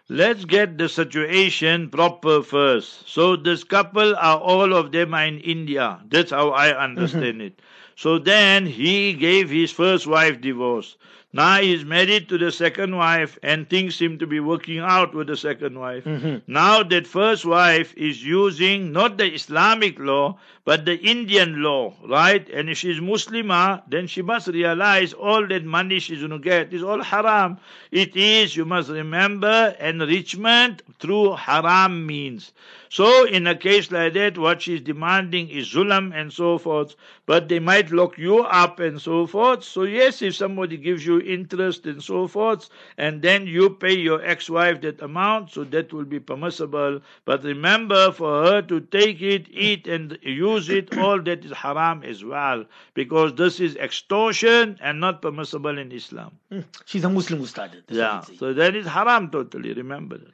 [0.08, 3.10] Let's get the situation proper first.
[3.10, 6.00] So this couple are all of them are in India.
[6.08, 7.60] That's how I understand it.
[7.96, 10.96] So then he gave his first wife divorce.
[11.34, 15.28] Now he's married to the second wife and things seem to be working out with
[15.28, 16.06] the second wife.
[16.46, 22.50] Now that first wife is using not the Islamic law but the Indian law, right?
[22.50, 26.74] And if she's Muslimah, then she must realize all that money she's going to get
[26.74, 27.60] is all haram.
[27.92, 32.52] It is, you must remember, enrichment through haram means.
[32.90, 37.50] So in a case like that, what she's demanding is zulam and so forth, but
[37.50, 39.66] they might lock you up and so forth.
[39.66, 44.24] So yes, if somebody gives you interest and so forth, and then you pay your
[44.24, 47.02] ex-wife that amount, so that will be permissible.
[47.26, 52.04] But remember, for her to take it, eat and use it, all that is haram
[52.04, 56.38] as well, because this is extortion and not permissible in Islam.
[56.86, 57.72] She's a Muslim, Ustad.
[57.88, 59.74] That's what Yeah, so that is haram totally.
[59.74, 60.32] Remember that.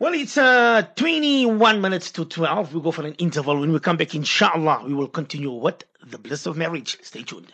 [0.00, 2.72] Well, it's uh, 21 minutes to 12.
[2.72, 3.60] We'll go for an interval.
[3.60, 6.96] When we come back, inshallah, we will continue with the bliss of marriage.
[7.02, 7.52] Stay tuned.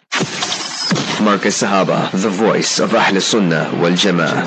[1.18, 4.44] Markaz Sahaba, the voice of Ahl Sunnah wal Jama'ah.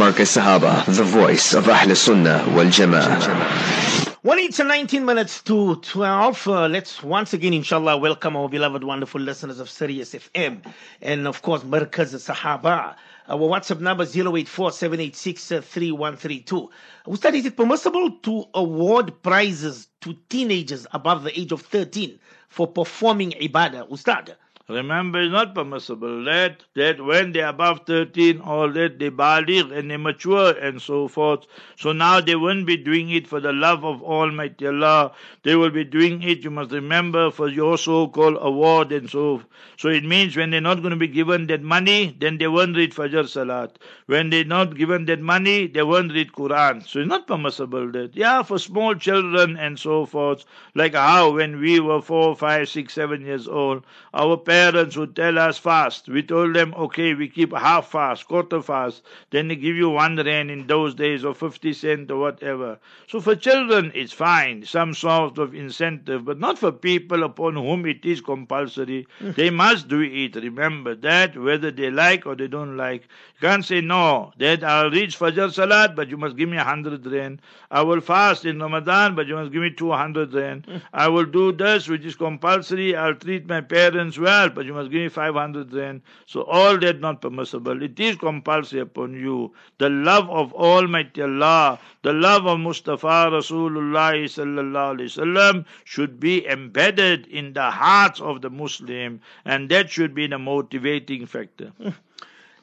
[0.00, 3.87] Markaz Sahaba, the voice of Ahl Sunnah wal Jama'ah.
[4.28, 6.48] Well, it's uh, 19 minutes to 12.
[6.48, 10.60] Uh, let's once again, inshallah, welcome our beloved, wonderful listeners of Sirius FM
[11.00, 12.94] and, of course, Markaz Sahaba.
[13.26, 16.68] Our WhatsApp number 084-786-3132.
[17.06, 22.66] Ustad, is it permissible to award prizes to teenagers above the age of 13 for
[22.66, 23.90] performing ibadah?
[23.90, 24.36] Ustad?
[24.70, 29.90] Remember, it's not permissible that that when they're above 13 or that they baligh and
[29.90, 31.46] they mature and so forth.
[31.76, 35.12] So now they won't be doing it for the love of Almighty Allah.
[35.42, 39.42] They will be doing it, you must remember, for your so-called award and so.
[39.78, 42.76] So it means when they're not going to be given that money, then they won't
[42.76, 43.78] read Fajr Salat.
[44.04, 46.86] When they're not given that money, they won't read Quran.
[46.86, 48.14] So it's not permissible that.
[48.14, 52.92] Yeah, for small children and so forth, like how when we were four, five, six,
[52.92, 54.57] seven years old, our parents
[54.96, 56.08] would tell us fast.
[56.08, 59.02] We told them, okay, we keep half fast, quarter fast.
[59.30, 62.78] Then they give you one rand in those days or 50 cent or whatever.
[63.06, 67.86] So for children, it's fine, some sort of incentive, but not for people upon whom
[67.86, 69.06] it is compulsory.
[69.20, 70.34] They must do it.
[70.34, 73.02] Remember that, whether they like or they don't like.
[73.40, 76.64] You can't say, no, that I'll reach Fajr Salat, but you must give me a
[76.64, 77.40] hundred rand.
[77.70, 80.66] I will fast in Ramadan, but you must give me 200 rand.
[80.92, 82.96] I will do this, which is compulsory.
[82.96, 86.02] I'll treat my parents well, but you must give me 500 rand.
[86.26, 87.82] So all that not permissible.
[87.82, 89.52] It is compulsory upon you.
[89.78, 96.46] The love of Almighty Allah, the love of Mustafa Rasulullah sallallahu alaihi wasallam should be
[96.46, 101.72] embedded in the hearts of the Muslim, and that should be the motivating factor.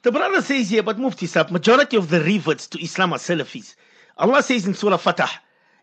[0.06, 3.74] The brother says here, but Mufti Sahib, majority of the reverts to Islam are Salafis.
[4.20, 5.32] Allah says in Surah Fatah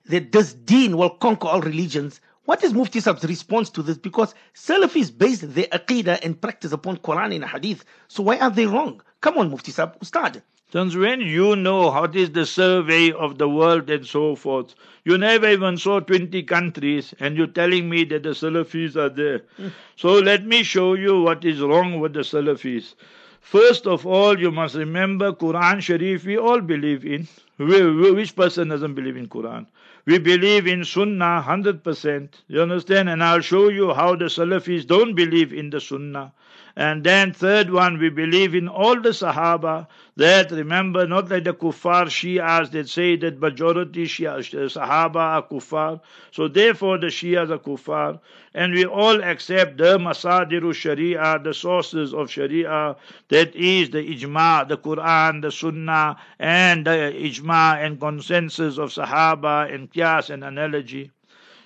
[0.07, 2.21] that this deen will conquer all religions.
[2.45, 3.97] What is Mufti Sahib's response to this?
[3.99, 7.85] Because Salafis base their aqidah and practice upon Quran and Hadith.
[8.09, 9.01] So why are they wrong?
[9.21, 10.43] Come on, Mufti Sahib, Ustad.
[10.73, 14.75] Since when you know what is the survey of the world and so forth,
[15.05, 19.43] you never even saw 20 countries and you're telling me that the Salafis are there.
[19.97, 22.95] So let me show you what is wrong with the Salafis.
[23.41, 27.29] First of all, you must remember Quran Sharif we all believe in.
[27.59, 29.67] Wh- wh- Which person doesn't believe in Quran?
[30.07, 32.29] We believe in Sunnah 100%.
[32.49, 33.09] You understand?
[33.09, 36.33] And I'll show you how the Salafis don't believe in the Sunnah.
[36.77, 41.53] And then third one, we believe in all the Sahaba that remember not like the
[41.53, 46.01] Kuffar Shias that say that majority Shia, uh, Sahaba are Kuffar.
[46.31, 48.21] So therefore the Shias are Kuffar.
[48.55, 52.97] And we all accept the Masadiru Sharia, the sources of Sharia,
[53.29, 59.73] that is the Ijma, the Quran, the Sunnah, and the Ijma and consensus of Sahaba
[59.73, 61.11] and Qiyas and analogy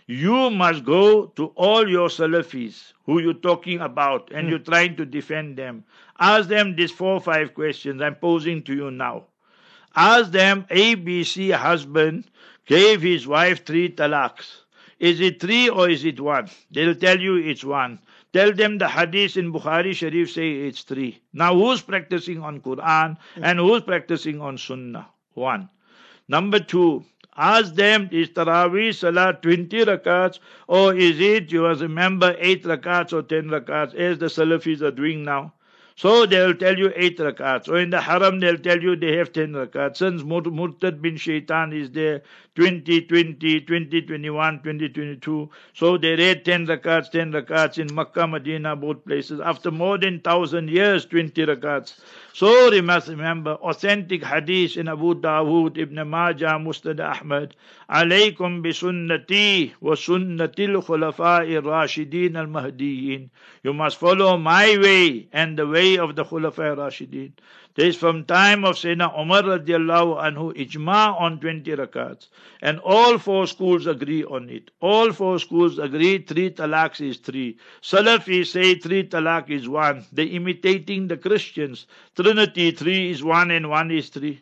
[0.06, 4.50] you must go to all your Salafis who you're talking about and hmm.
[4.50, 5.84] you're trying to defend them.
[6.18, 9.24] Ask them these four or five questions I'm posing to you now.
[9.94, 12.24] Ask them ABC husband
[12.66, 14.62] gave his wife three talaqs.
[14.98, 16.48] Is it three or is it one?
[16.70, 18.00] They'll tell you it's one.
[18.32, 21.22] Tell them the hadith in Bukhari Sharif say it's three.
[21.32, 23.64] Now who's practicing on Quran and hmm.
[23.64, 25.08] who's practicing on Sunnah?
[25.34, 25.68] One.
[26.28, 27.04] Number two,
[27.36, 33.12] Ask them, is Taraweeh Salah 20 rakats or is it, you must remember, 8 rakats
[33.12, 35.52] or 10 rakats as the Salafis are doing now?
[35.96, 37.68] So they'll tell you 8 rakats.
[37.68, 39.96] Or in the haram, they'll tell you they have 10 rakats.
[39.96, 42.22] Since Murtad bin Shaitan is there,
[42.56, 45.50] 2020, 2021, 2022.
[45.74, 49.40] So they read 10 rakats, 10 rakats in Makkah, Medina, both places.
[49.40, 52.00] After more than 1,000 years, 20 rakats.
[52.32, 57.54] So we must remember authentic hadith in Abu Dawood, Ibn Majah, Musnad Ahmad.
[57.90, 63.28] Alaykum bi sunnati wa sunnatil khulafa'i rashidin al-mahdiyin.
[63.62, 67.32] You must follow my way and the way of the khulafa'i rashidin.
[67.76, 72.28] There is from time of Sayyidina Umar radiallahu anhu ijma on 20 rakats.
[72.62, 74.70] And all four schools agree on it.
[74.80, 77.58] All four schools agree three talaks is three.
[77.82, 80.06] Salafis say three talak is one.
[80.10, 81.86] They're imitating the Christians.
[82.16, 84.40] Trinity, three is one and one is three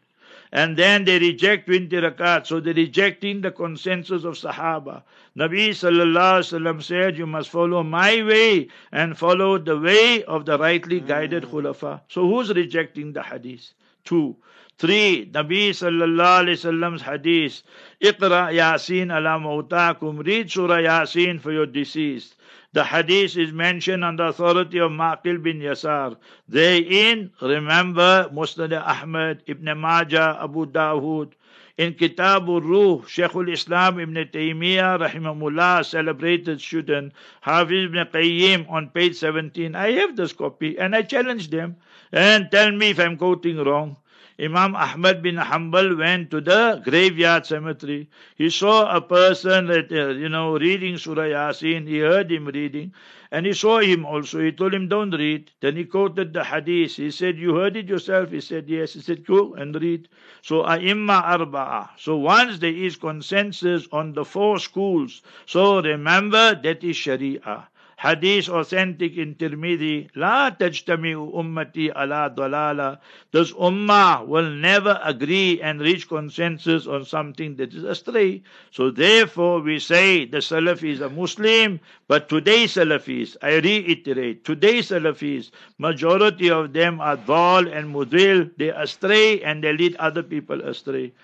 [0.55, 2.47] and then they reject 20 rakat.
[2.47, 5.03] So they're rejecting the consensus of Sahaba.
[5.37, 10.47] Nabi sallallahu alaihi wasallam said, "You must follow my way and follow the way of
[10.47, 11.51] the rightly guided hmm.
[11.57, 13.73] khulafa." So who's rejecting the hadith?
[14.05, 14.37] Two.
[14.79, 17.63] Three, Nabi sallallahu alayhi wasallam's hadith,
[18.01, 22.37] Iqra Yasin ala mautakum, read Surah Yasin for your deceased.
[22.75, 26.16] The hadith is mentioned on the authority of Maqil bin Yasar.
[26.49, 31.35] Therein, remember Musnad Ahmad, Ibn Majah, Abu Dawood.
[31.79, 37.12] In Kitab Ruh, Shaykhul Islam Ibn Taymiyyah, Rahimahullah, celebrated student,
[37.43, 39.77] Hafiz Ibn Qayyim on page 17.
[39.77, 41.77] I have this copy and I challenge them
[42.11, 43.97] and tell me if I'm quoting wrong.
[44.39, 48.09] Imam Ahmad bin Hanbal went to the graveyard cemetery.
[48.37, 51.87] He saw a person, that, uh, you know, reading Surah Yasin.
[51.87, 52.93] He heard him reading.
[53.30, 54.41] And he saw him also.
[54.41, 55.51] He told him, don't read.
[55.61, 56.97] Then he quoted the hadith.
[56.97, 58.30] He said, you heard it yourself?
[58.30, 58.95] He said, yes.
[58.95, 60.09] He said, go and read.
[60.43, 61.91] So, A'imma Arba'a.
[61.99, 67.68] So once there is consensus on the four schools, so remember that is Sharia.
[68.05, 72.99] Hadith authentic in Tirmidhi, La tajtami'u ummati ala dalala.
[73.33, 78.43] This ummah will never agree and reach consensus on something that is astray.
[78.73, 85.51] So therefore we say the Salafis are Muslim, but today's Salafis, I reiterate, today's Salafis,
[85.79, 91.15] majority of them are dal and mudil, they astray and they lead other people astray.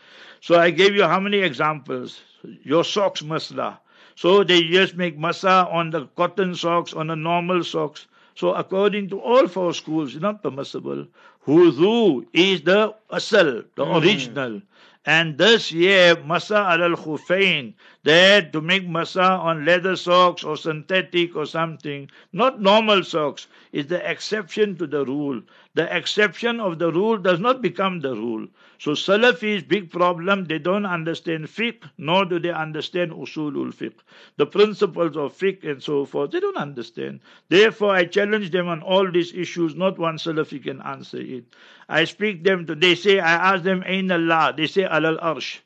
[0.41, 2.23] So I gave you how many examples?
[2.63, 3.81] Your socks masla.
[4.21, 8.07] So they just make masa on the cotton socks, on the normal socks.
[8.35, 11.07] So according to all four schools, it's not permissible.
[11.47, 14.03] Hudu is the asal, the mm.
[14.03, 14.61] original.
[15.07, 17.73] And this year, masa al khufain,
[18.05, 23.87] that to make masa on leather socks or synthetic or something, not normal socks, is
[23.89, 25.43] the exception to the rule.
[25.75, 28.47] The exception of the rule does not become the rule.
[28.79, 33.99] So Salafi's big problem, they don't understand fiqh, nor do they understand usulul fiqh.
[34.39, 37.21] The principles of fiqh and so forth, they don't understand.
[37.51, 41.45] Therefore, I challenge them on all these issues, not one Salafi can answer it.
[41.91, 44.55] I speak them to, they say, I ask them, Ain Allah?
[44.57, 45.59] They say, Alal Arsh.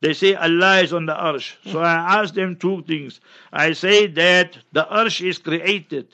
[0.00, 1.54] They say Allah is on the arsh.
[1.72, 3.20] So I ask them two things.
[3.52, 6.08] I say that the arsh is created.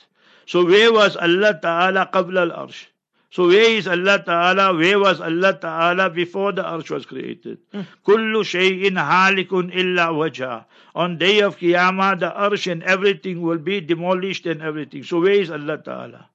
[0.47, 2.85] So where was Allah Ta'ala qabla al-arsh?
[3.29, 4.73] So where is Allah Ta'ala?
[4.75, 7.57] Where was Allah Ta'ala before the arsh was created?
[7.71, 7.81] Hmm.
[8.07, 10.65] Kullu shay'in halikun illa wajha.
[10.95, 15.03] On day of Qiyamah, the arsh and everything will be demolished and everything.
[15.03, 16.29] So where is Allah Ta'ala?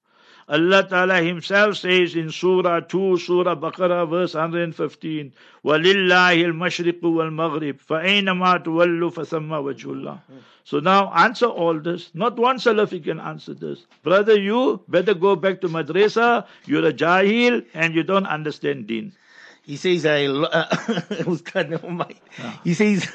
[0.49, 5.34] Allah Ta'ala Himself says in Surah 2, Surah Baqarah, verse 115,
[5.66, 10.20] وَلِلَّهِ الْمَشْرِقُ وَالْمَغْرِبُ فَأَيْنَمَا تُوَلُّوا فَثَمَّ وَجْهُ اللَّهِ
[10.64, 12.12] So now answer all this.
[12.14, 13.86] Not one Salafi can answer this.
[14.03, 16.45] Brother, you better go back to madrasa.
[16.66, 19.14] You're a jahil and you don't understand deen.
[19.71, 20.66] He says, I, uh,
[21.31, 22.16] Ustad, never mind.
[22.64, 23.09] He says,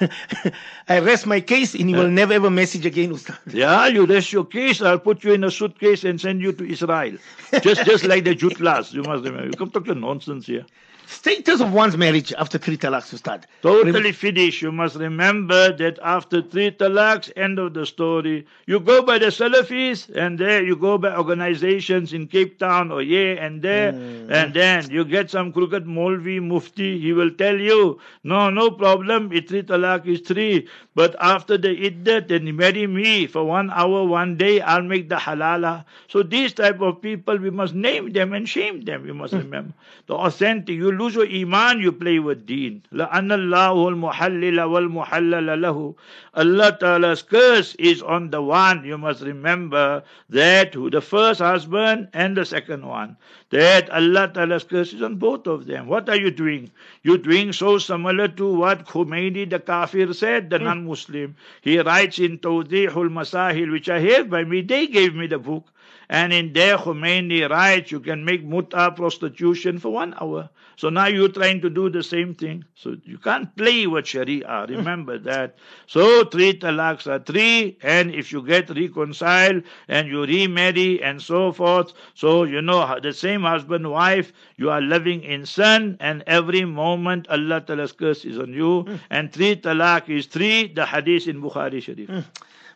[0.88, 3.40] I rest my case and he will never ever message again, Ustad.
[3.54, 4.82] Yeah, you rest your case.
[4.82, 7.18] I'll put you in a suitcase and send you to Israel.
[7.62, 8.94] Just just like the Jutlas.
[8.94, 9.48] You must remember.
[9.48, 10.66] You come talk to nonsense here.
[11.08, 13.46] Status of one's marriage after three talaqs, Ustad.
[13.62, 14.62] Totally finished.
[14.62, 18.46] You must remember that after three talaqs, end of the story.
[18.66, 23.02] You go by the Salafis, and there you go by organizations in Cape Town or
[23.02, 24.32] here and there, hmm.
[24.32, 27.00] and then you get some crooked Molvi Mufti.
[27.00, 29.32] He will tell you, no, no problem.
[29.32, 34.06] It three talaq is three, but after the iddat, then marry me for one hour,
[34.06, 34.62] one day.
[34.62, 35.86] I'll make the halala.
[36.08, 39.06] So these type of people, we must name them and shame them.
[39.06, 39.40] You must hmm.
[39.40, 39.74] remember
[40.08, 40.76] the authentic.
[40.76, 42.83] You lose your iman, you play with deen.
[42.93, 45.95] لأن الله المحلل والمحلل له.
[46.35, 48.85] Allah Ta'ala's curse is on the one.
[48.85, 53.17] You must remember that who the first husband and the second one.
[53.51, 55.89] That Allah Ta'ala's curse is on both of them.
[55.89, 56.71] What are you doing?
[57.03, 61.35] You're doing so similar to what Khomeini the Kafir said, the non-Muslim.
[61.63, 64.63] He writes in Tawdihul Masahil, which I have by me.
[64.63, 65.67] They gave me the book.
[66.10, 70.50] And in there, Khomeini writes, you can make muta prostitution for one hour.
[70.78, 72.66] So now you're trying to do the same thing.
[72.76, 74.66] So you can't play with Sharia.
[74.70, 75.58] Remember that.
[75.88, 81.52] So three talaqs are three, and if you get reconciled and you remarry and so
[81.52, 86.66] forth, so you know the same husband, wife, you are living in sin, and every
[86.66, 88.82] moment Allah Ta'ala's curse is on you.
[88.82, 88.96] Hmm.
[89.10, 92.10] And three talaq is three, the hadith in Bukhari Sharif.
[92.10, 92.20] Hmm.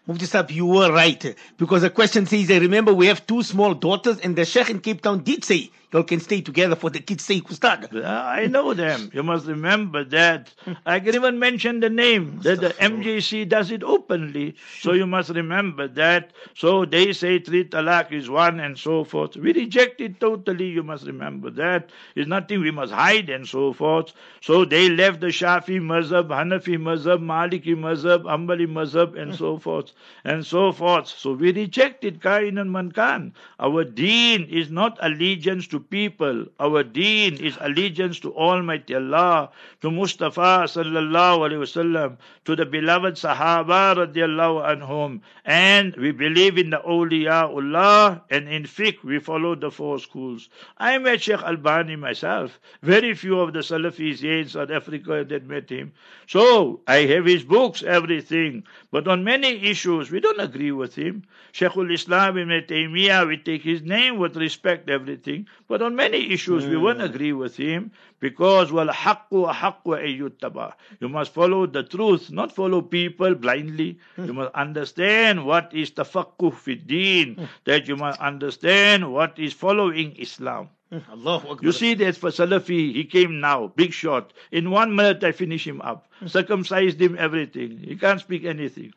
[0.10, 1.36] Mufti Saab, you were right.
[1.58, 4.80] Because the question says, I remember we have two small daughters, and the Sheikh in
[4.80, 7.94] Cape Town did say, y'all can stay together for the kids' sake, Ustad.
[8.06, 9.10] I know them.
[9.14, 10.54] You must remember that.
[10.86, 12.40] I can even mention the name.
[12.44, 14.56] That the MJC does it openly.
[14.80, 16.32] So you must remember that.
[16.56, 19.36] So they say three talaq is one and so forth.
[19.36, 20.68] We reject it totally.
[20.68, 21.90] You must remember that.
[22.16, 24.14] It's nothing we must hide and so forth.
[24.42, 29.92] So they left the Shafi mazhab, Hanafi mazhab, Maliki mazhab, Hanbali mazhab and so forth
[30.24, 31.08] and so forth.
[31.08, 33.32] So we reject it, Kain and Mankan.
[33.60, 36.46] Our deen is not allegiance to people.
[36.60, 39.50] Our deen is allegiance to Almighty Allah,
[39.82, 46.70] to Mustafa sallallahu alaihi wasallam, to the beloved Sahaba radiallahu anhum, and we believe in
[46.70, 50.50] the awliyaullah, and in fiqh we follow the four schools.
[50.78, 52.60] I met Sheikh Albani myself.
[52.82, 55.94] Very few of the Salafis here in South Africa that met him.
[56.28, 58.64] So I have his books, everything.
[58.92, 61.24] But on many issues we don't agree with him.
[61.54, 65.48] Sheikhul Islam Ibn Taymiyyah, we take his name with respect, everything.
[65.70, 70.74] But on many issues we won't agree with him because well haqqu haqqu ayyuttaba.
[71.00, 74.00] You must follow the truth, not follow people blindly.
[74.16, 74.26] Hmm.
[74.26, 77.46] You must understand what is tafaqquh fi deen, hmm.
[77.66, 80.70] that you must understand what is following Islam.
[80.90, 81.06] Hmm.
[81.12, 84.34] Allahu You see that for Salafi, he came now, big shot.
[84.52, 86.08] In one minute, I finish him up.
[86.26, 87.78] Circumcised him, everything.
[87.78, 88.92] He can't speak anything.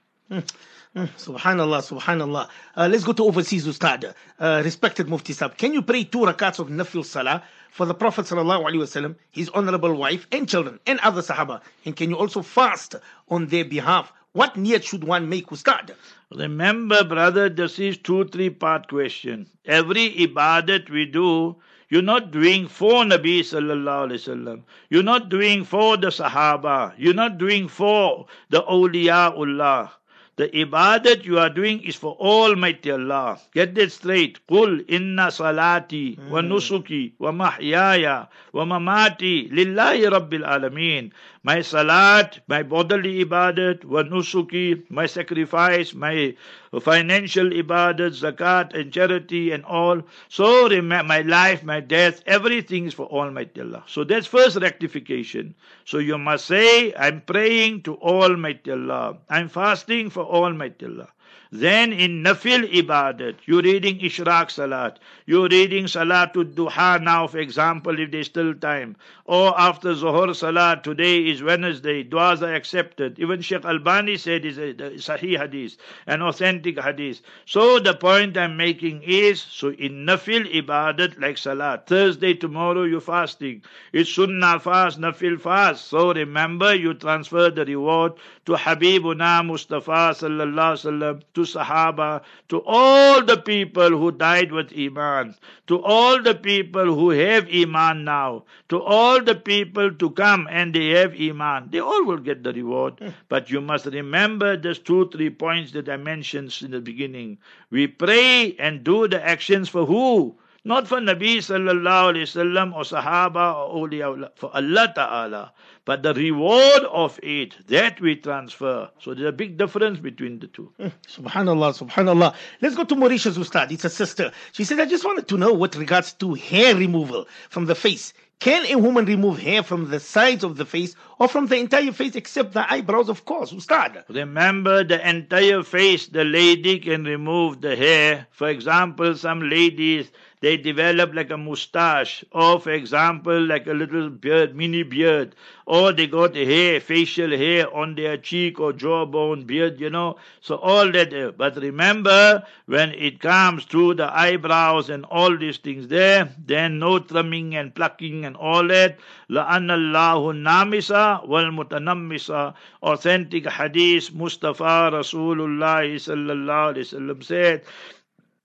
[0.97, 2.49] Subhanallah, subhanallah.
[2.77, 4.15] Uh, let's go to overseas, Ustad.
[4.39, 8.27] Uh, respected Mufti Sab, can you pray two rakats of Nafil Salah for the Prophet
[8.27, 11.63] sallallahu alaihi wasallam, his honorable wife and children and other Sahaba?
[11.87, 12.97] And can you also fast
[13.31, 14.13] on their behalf?
[14.33, 15.95] What niyat should one make, Ustad?
[16.31, 19.49] Remember, brother, this is two, three part question.
[19.65, 21.57] Every ibadat we do,
[21.89, 24.63] you're not doing for Nabi sallallahu alaihi wasallam.
[24.91, 26.93] You're not doing for the Sahaba.
[26.99, 29.91] You're not doing for the awliyaullah.
[30.37, 33.39] The ibadat you are doing is for Almighty Allah.
[33.53, 34.41] Get that straight.
[34.49, 36.49] Qul inna salati wa hmm.
[36.49, 41.13] nusuki wa mahyaya wa mamati lillahi rabbil alameen.
[41.45, 46.37] My salat, my bodily ibadat, wa nusuki, my sacrifice, my
[46.81, 50.03] financial ibadat, zakat and charity and all.
[50.29, 53.83] So my life, my death, everything is for Almighty Allah.
[53.89, 55.57] So that's first rectification.
[55.85, 59.19] So you must say, I'm praying to Almighty Allah.
[59.29, 61.09] I'm fasting for Almighty Allah.
[61.55, 68.01] Then in Nafil Ibadat, you're reading Ishraq Salat, you're reading Salatul Duha now, for example,
[68.01, 68.97] if there's still time.
[69.27, 73.19] Or after Zuhur Salat, today is Wednesday, du'as are accepted.
[73.19, 75.77] Even Sheikh Albani said it's a Sahih Hadith,
[76.07, 77.21] an authentic Hadith.
[77.45, 83.03] So the point I'm making is, so in Nafil Ibadat, like Salat, Thursday, tomorrow you're
[83.03, 83.63] fasting.
[83.93, 85.87] It's Sunnah fast, Nafil fast.
[85.89, 88.15] So remember, you transfer the reward
[88.47, 94.73] to Habibuna Mustafa sallallahu alaihi wasallam, to Sahaba, to all the people who died with
[94.77, 95.35] Iman,
[95.67, 100.75] to all the people who have Iman now, to all the people to come and
[100.75, 101.69] they have Iman.
[101.71, 102.99] They all will get the reward.
[102.99, 103.09] Hmm.
[103.29, 107.39] But you must remember these two, three points that I mentioned in the beginning.
[107.71, 110.37] We pray and do the actions for who?
[110.65, 115.53] Not for Nabi sallallahu alayhi wasallam or Sahaba or awliya, for Allah Ta'ala.
[115.85, 118.89] But the reward of it, that we transfer.
[119.01, 120.73] So there's a big difference between the two.
[120.79, 122.35] Eh, subhanallah, subhanallah.
[122.61, 123.73] Let's go to Mauritius Ustad.
[123.73, 124.31] It's a sister.
[124.53, 128.13] She said, I just wanted to know what regards to hair removal from the face.
[128.39, 131.93] Can a woman remove hair from the sides of the face or from the entire
[131.93, 133.53] face except the eyebrows, of course?
[133.53, 134.05] Ustad.
[134.09, 138.27] Remember the entire face, the lady can remove the hair.
[138.31, 140.11] For example, some ladies,
[140.42, 145.92] they develop like a mustache, or for example, like a little beard, mini beard, or
[145.92, 150.18] they got hair, facial hair on their cheek or jawbone, beard, you know.
[150.42, 151.12] So all that.
[151.14, 156.78] uh, But remember, when it comes to the eyebrows and all these things there, then
[156.78, 159.00] no trimming and plucking and all that.
[159.30, 162.54] لَأَنَّ اللَّهُ النَّامِسَ وَالْمُتَنَمِّسَ
[162.84, 167.64] Authentic hadith, Mustafa Rasulullah sallallahu alayhi wasallam said,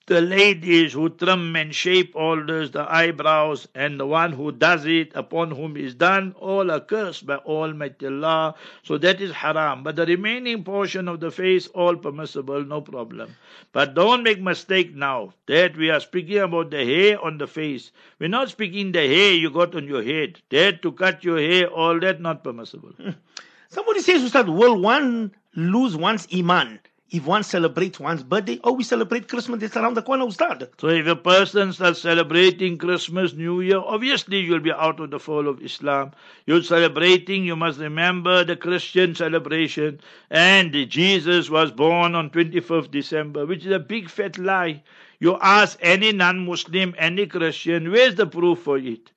[0.08, 4.86] the ladies who trim and shape all this, the eyebrows, and the one who does
[4.86, 8.56] it, upon whom is done, all are cursed by Almighty Allah.
[8.84, 9.84] So that is haram.
[9.84, 13.36] But the remaining portion of the face, all permissible, no problem.
[13.74, 17.92] But don't make mistake now that we are speaking about the hair on the face.
[18.18, 20.40] We're not speaking the hair you got on your head.
[20.52, 22.94] That to cut your hair, all that not permissible.
[23.70, 26.80] Somebody says, Ustad, will one lose one's iman
[27.10, 30.68] if one celebrates one's birthday or we celebrate Christmas that's around the corner, Ustad?
[30.78, 35.20] So if a person starts celebrating Christmas, New Year, obviously you'll be out of the
[35.20, 36.12] fold of Islam.
[36.46, 40.02] You're celebrating, you must remember the Christian celebration.
[40.30, 44.84] And Jesus was born on 25th December, which is a big fat lie.
[45.20, 49.12] You ask any non-Muslim, any Christian, where's the proof for it?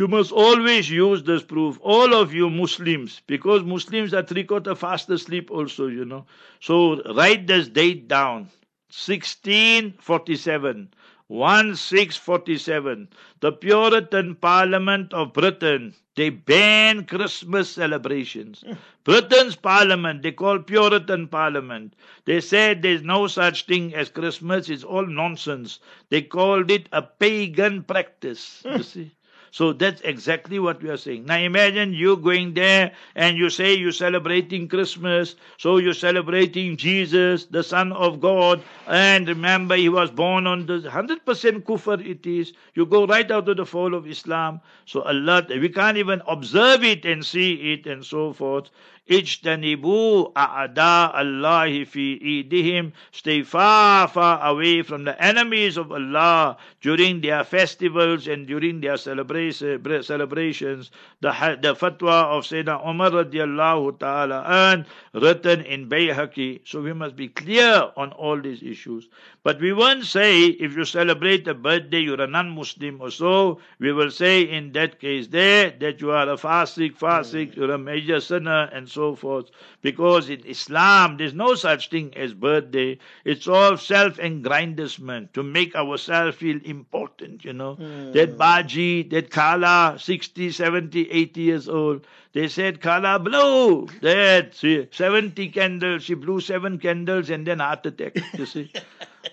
[0.00, 1.78] You must always use this proof.
[1.82, 6.24] All of you Muslims, because Muslims are three quarter fast asleep also, you know.
[6.58, 8.48] So write this date down.
[8.88, 10.88] 1647.
[11.28, 13.08] 1647.
[13.40, 18.64] The Puritan Parliament of Britain, they banned Christmas celebrations.
[19.04, 21.92] Britain's Parliament, they call Puritan Parliament.
[22.24, 25.78] They said there's no such thing as Christmas, it's all nonsense.
[26.08, 28.62] They called it a pagan practice.
[28.64, 29.12] You see?
[29.50, 31.26] So that's exactly what we are saying.
[31.26, 37.46] Now imagine you going there and you say you're celebrating Christmas, so you're celebrating Jesus,
[37.46, 41.24] the Son of God, and remember he was born on the 100%
[41.64, 42.52] kufr it is.
[42.74, 44.60] You go right out of the fold of Islam.
[44.86, 48.70] So Allah, we can't even observe it and see it and so forth.
[49.08, 52.92] Ijtanibu a'ada Allah fi idihim.
[53.12, 58.96] Stay far, far away from the enemies of Allah during their festivals and during their
[58.96, 60.90] celebrations.
[61.20, 64.84] The, the fatwa of Sayyidina Umar radiallahu ta'ala and
[65.14, 66.60] written in Bayhaqi.
[66.64, 69.08] So we must be clear on all these issues.
[69.42, 73.60] But we won't say if you celebrate a birthday, you're a non-Muslim or so.
[73.78, 77.78] We will say in that case there that you are a fasik, fasik, you're a
[77.78, 79.50] major sinner and so forth.
[79.82, 82.98] Because in Islam, there's no such thing as birthday.
[83.24, 87.74] It's all self-aggrandizement to make ourselves feel important, you know.
[87.74, 88.12] Hmm.
[88.12, 93.86] That Baji, that Kala, 60, 70, 80 years old, they said, Kala blow.
[94.02, 98.72] That, see, 70 candles, she blew seven candles and then heart attack, you see.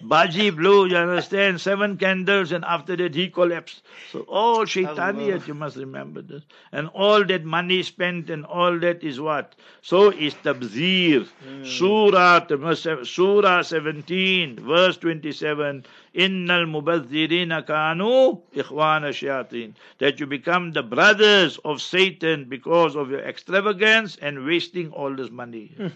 [0.01, 3.81] Baji blew, you understand, seven candles, and after that he collapsed.
[4.11, 6.43] So all shaitaniyat, you must remember this.
[6.71, 9.55] And all that money spent and all that is what?
[9.81, 11.27] So is tabzir.
[11.27, 11.63] Hmm.
[11.63, 15.85] Surah, Surah 17, verse 27.
[16.15, 19.73] Innal mubazzirina kanu ikhwana shayateen.
[19.99, 25.29] That you become the brothers of Satan because of your extravagance and wasting all this
[25.29, 25.71] money.
[25.77, 25.87] Hmm.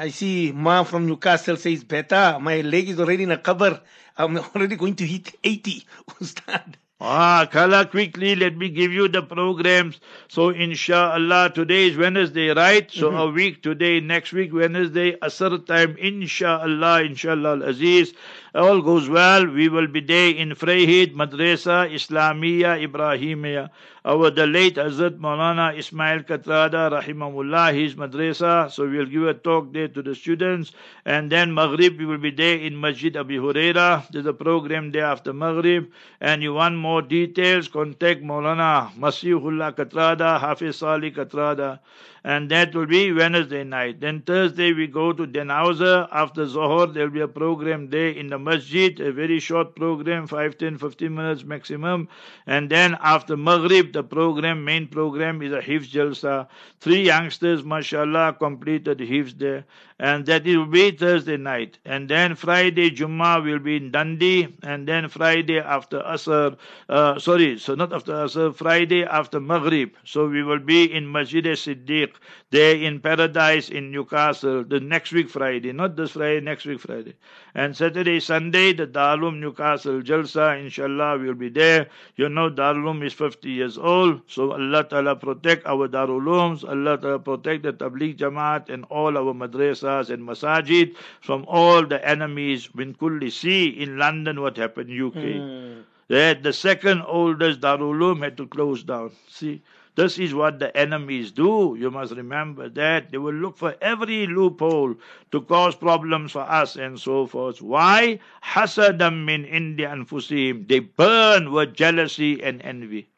[0.00, 3.80] I see Ma from Newcastle says, Beta, my leg is already in a cover.
[4.16, 5.86] I'm already going to hit 80.
[6.20, 6.76] Ustad.
[7.00, 10.00] Ah, Kala, quickly, let me give you the programs.
[10.26, 12.90] So, inshallah, today is Wednesday, right?
[12.90, 18.14] So, a week today, next week, Wednesday, Asr time, inshallah, inshallah, Aziz.
[18.52, 19.46] All goes well.
[19.46, 23.70] We will be there in Vryheid, Madrasa, Islamia, Ibrahimia.
[24.04, 28.70] Our the late Hazrat Maulana Ismail Katrada, Rahimahullah, his madrasa.
[28.72, 30.72] So we'll give a talk there to the students.
[31.04, 34.10] And then Maghrib, we will be there in Masjid Abi Huraira.
[34.10, 35.90] There's a program there after Maghrib.
[36.22, 41.80] And you want more details, contact Maulana Masihullah Katrada, Hafiz Ali Katrada.
[42.24, 44.00] And that will be Wednesday night.
[44.00, 46.08] Then Thursday we go to Dannhauser.
[46.12, 50.26] After Zohar, there will be a program there in the masjid, a very short program,
[50.26, 52.08] 5, 10, 15 minutes maximum.
[52.46, 56.48] And then after Maghrib, the program, main program is a Hifz Jalsa.
[56.80, 59.64] Three youngsters, mashallah, completed Hifz there.
[60.00, 61.78] and that will be Thursday night.
[61.84, 66.56] And then Friday Jummah will be in Dundee, and then Friday after Asr,
[66.88, 69.90] uh, sorry, so not after Asr, Friday after Maghrib.
[70.04, 72.10] So we will be in Masjid Siddiq,
[72.50, 77.14] there in Paradise in Newcastle, the next week Friday, not this Friday, next week Friday.
[77.54, 81.88] And Saturday, Sunday, the Darulum Newcastle Jalsa, inshallah, will be there.
[82.16, 87.18] You know, Darulum is 50 years old, so Allah Ta'ala protect our Darulums, Allah Ta'ala
[87.18, 92.74] protect the Tabligh Jamaat and all our madrasas and masajid from all the enemies.
[92.74, 95.14] When Kulli see in London what happened, UK.
[95.14, 95.80] Hmm.
[96.08, 99.10] That the second oldest Darulum had to close down.
[99.28, 99.60] See,
[99.98, 101.76] this is what the enemies do.
[101.76, 103.10] You must remember that.
[103.10, 104.94] They will look for every loophole
[105.32, 107.60] to cause problems for us and so forth.
[107.60, 108.20] Why?
[108.44, 110.68] Hasadam min indi anfusihim.
[110.68, 113.08] They burn with jealousy and envy.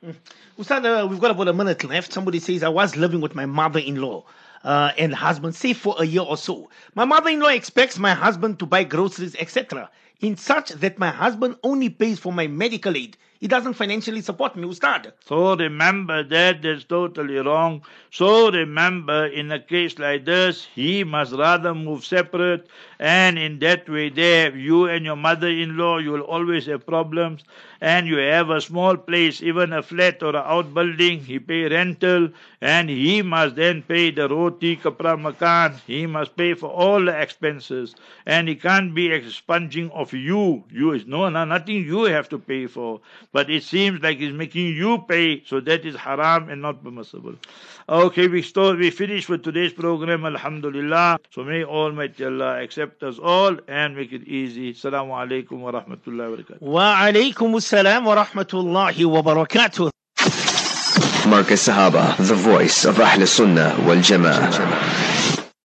[0.58, 2.14] Ustad, uh, we've got about a minute left.
[2.14, 4.24] Somebody says, I was living with my mother in law.
[4.64, 6.70] Uh, and husband, say for a year or so.
[6.94, 9.90] My mother-in-law expects my husband to buy groceries, etc.
[10.20, 13.18] In such that my husband only pays for my medical aid.
[13.41, 15.14] He doesn't financially support me, Ustad.
[15.24, 17.82] So remember that is totally wrong.
[18.11, 22.68] So remember in a case like this, he must rather move separate
[22.99, 27.43] and in that way there, you and your mother-in-law, you will always have problems
[27.80, 32.28] and you have a small place, even a flat or an outbuilding, he pay rental
[32.61, 37.18] and he must then pay the roti, kapra makan, he must pay for all the
[37.18, 37.95] expenses
[38.26, 40.62] and he can't be expunging of you.
[40.70, 43.01] You is no, no, nothing you have to pay for.
[43.32, 47.34] But it seems like he's making you pay, so that is haram and not permissible.
[47.88, 51.20] Okay, we start, we finish with today's program, Alhamdulillah.
[51.30, 54.72] So may Almighty Allah accept us all and make it easy.
[54.72, 56.60] Assalamu alaikum wa rahmatullahi wa barakatuh.
[56.60, 59.90] Wa alaykum assalam wa rahmatullahi wa barakatuh.
[61.30, 65.39] Markaz Sahaba, the voice of Ahl Sunnah wal Jama'ah.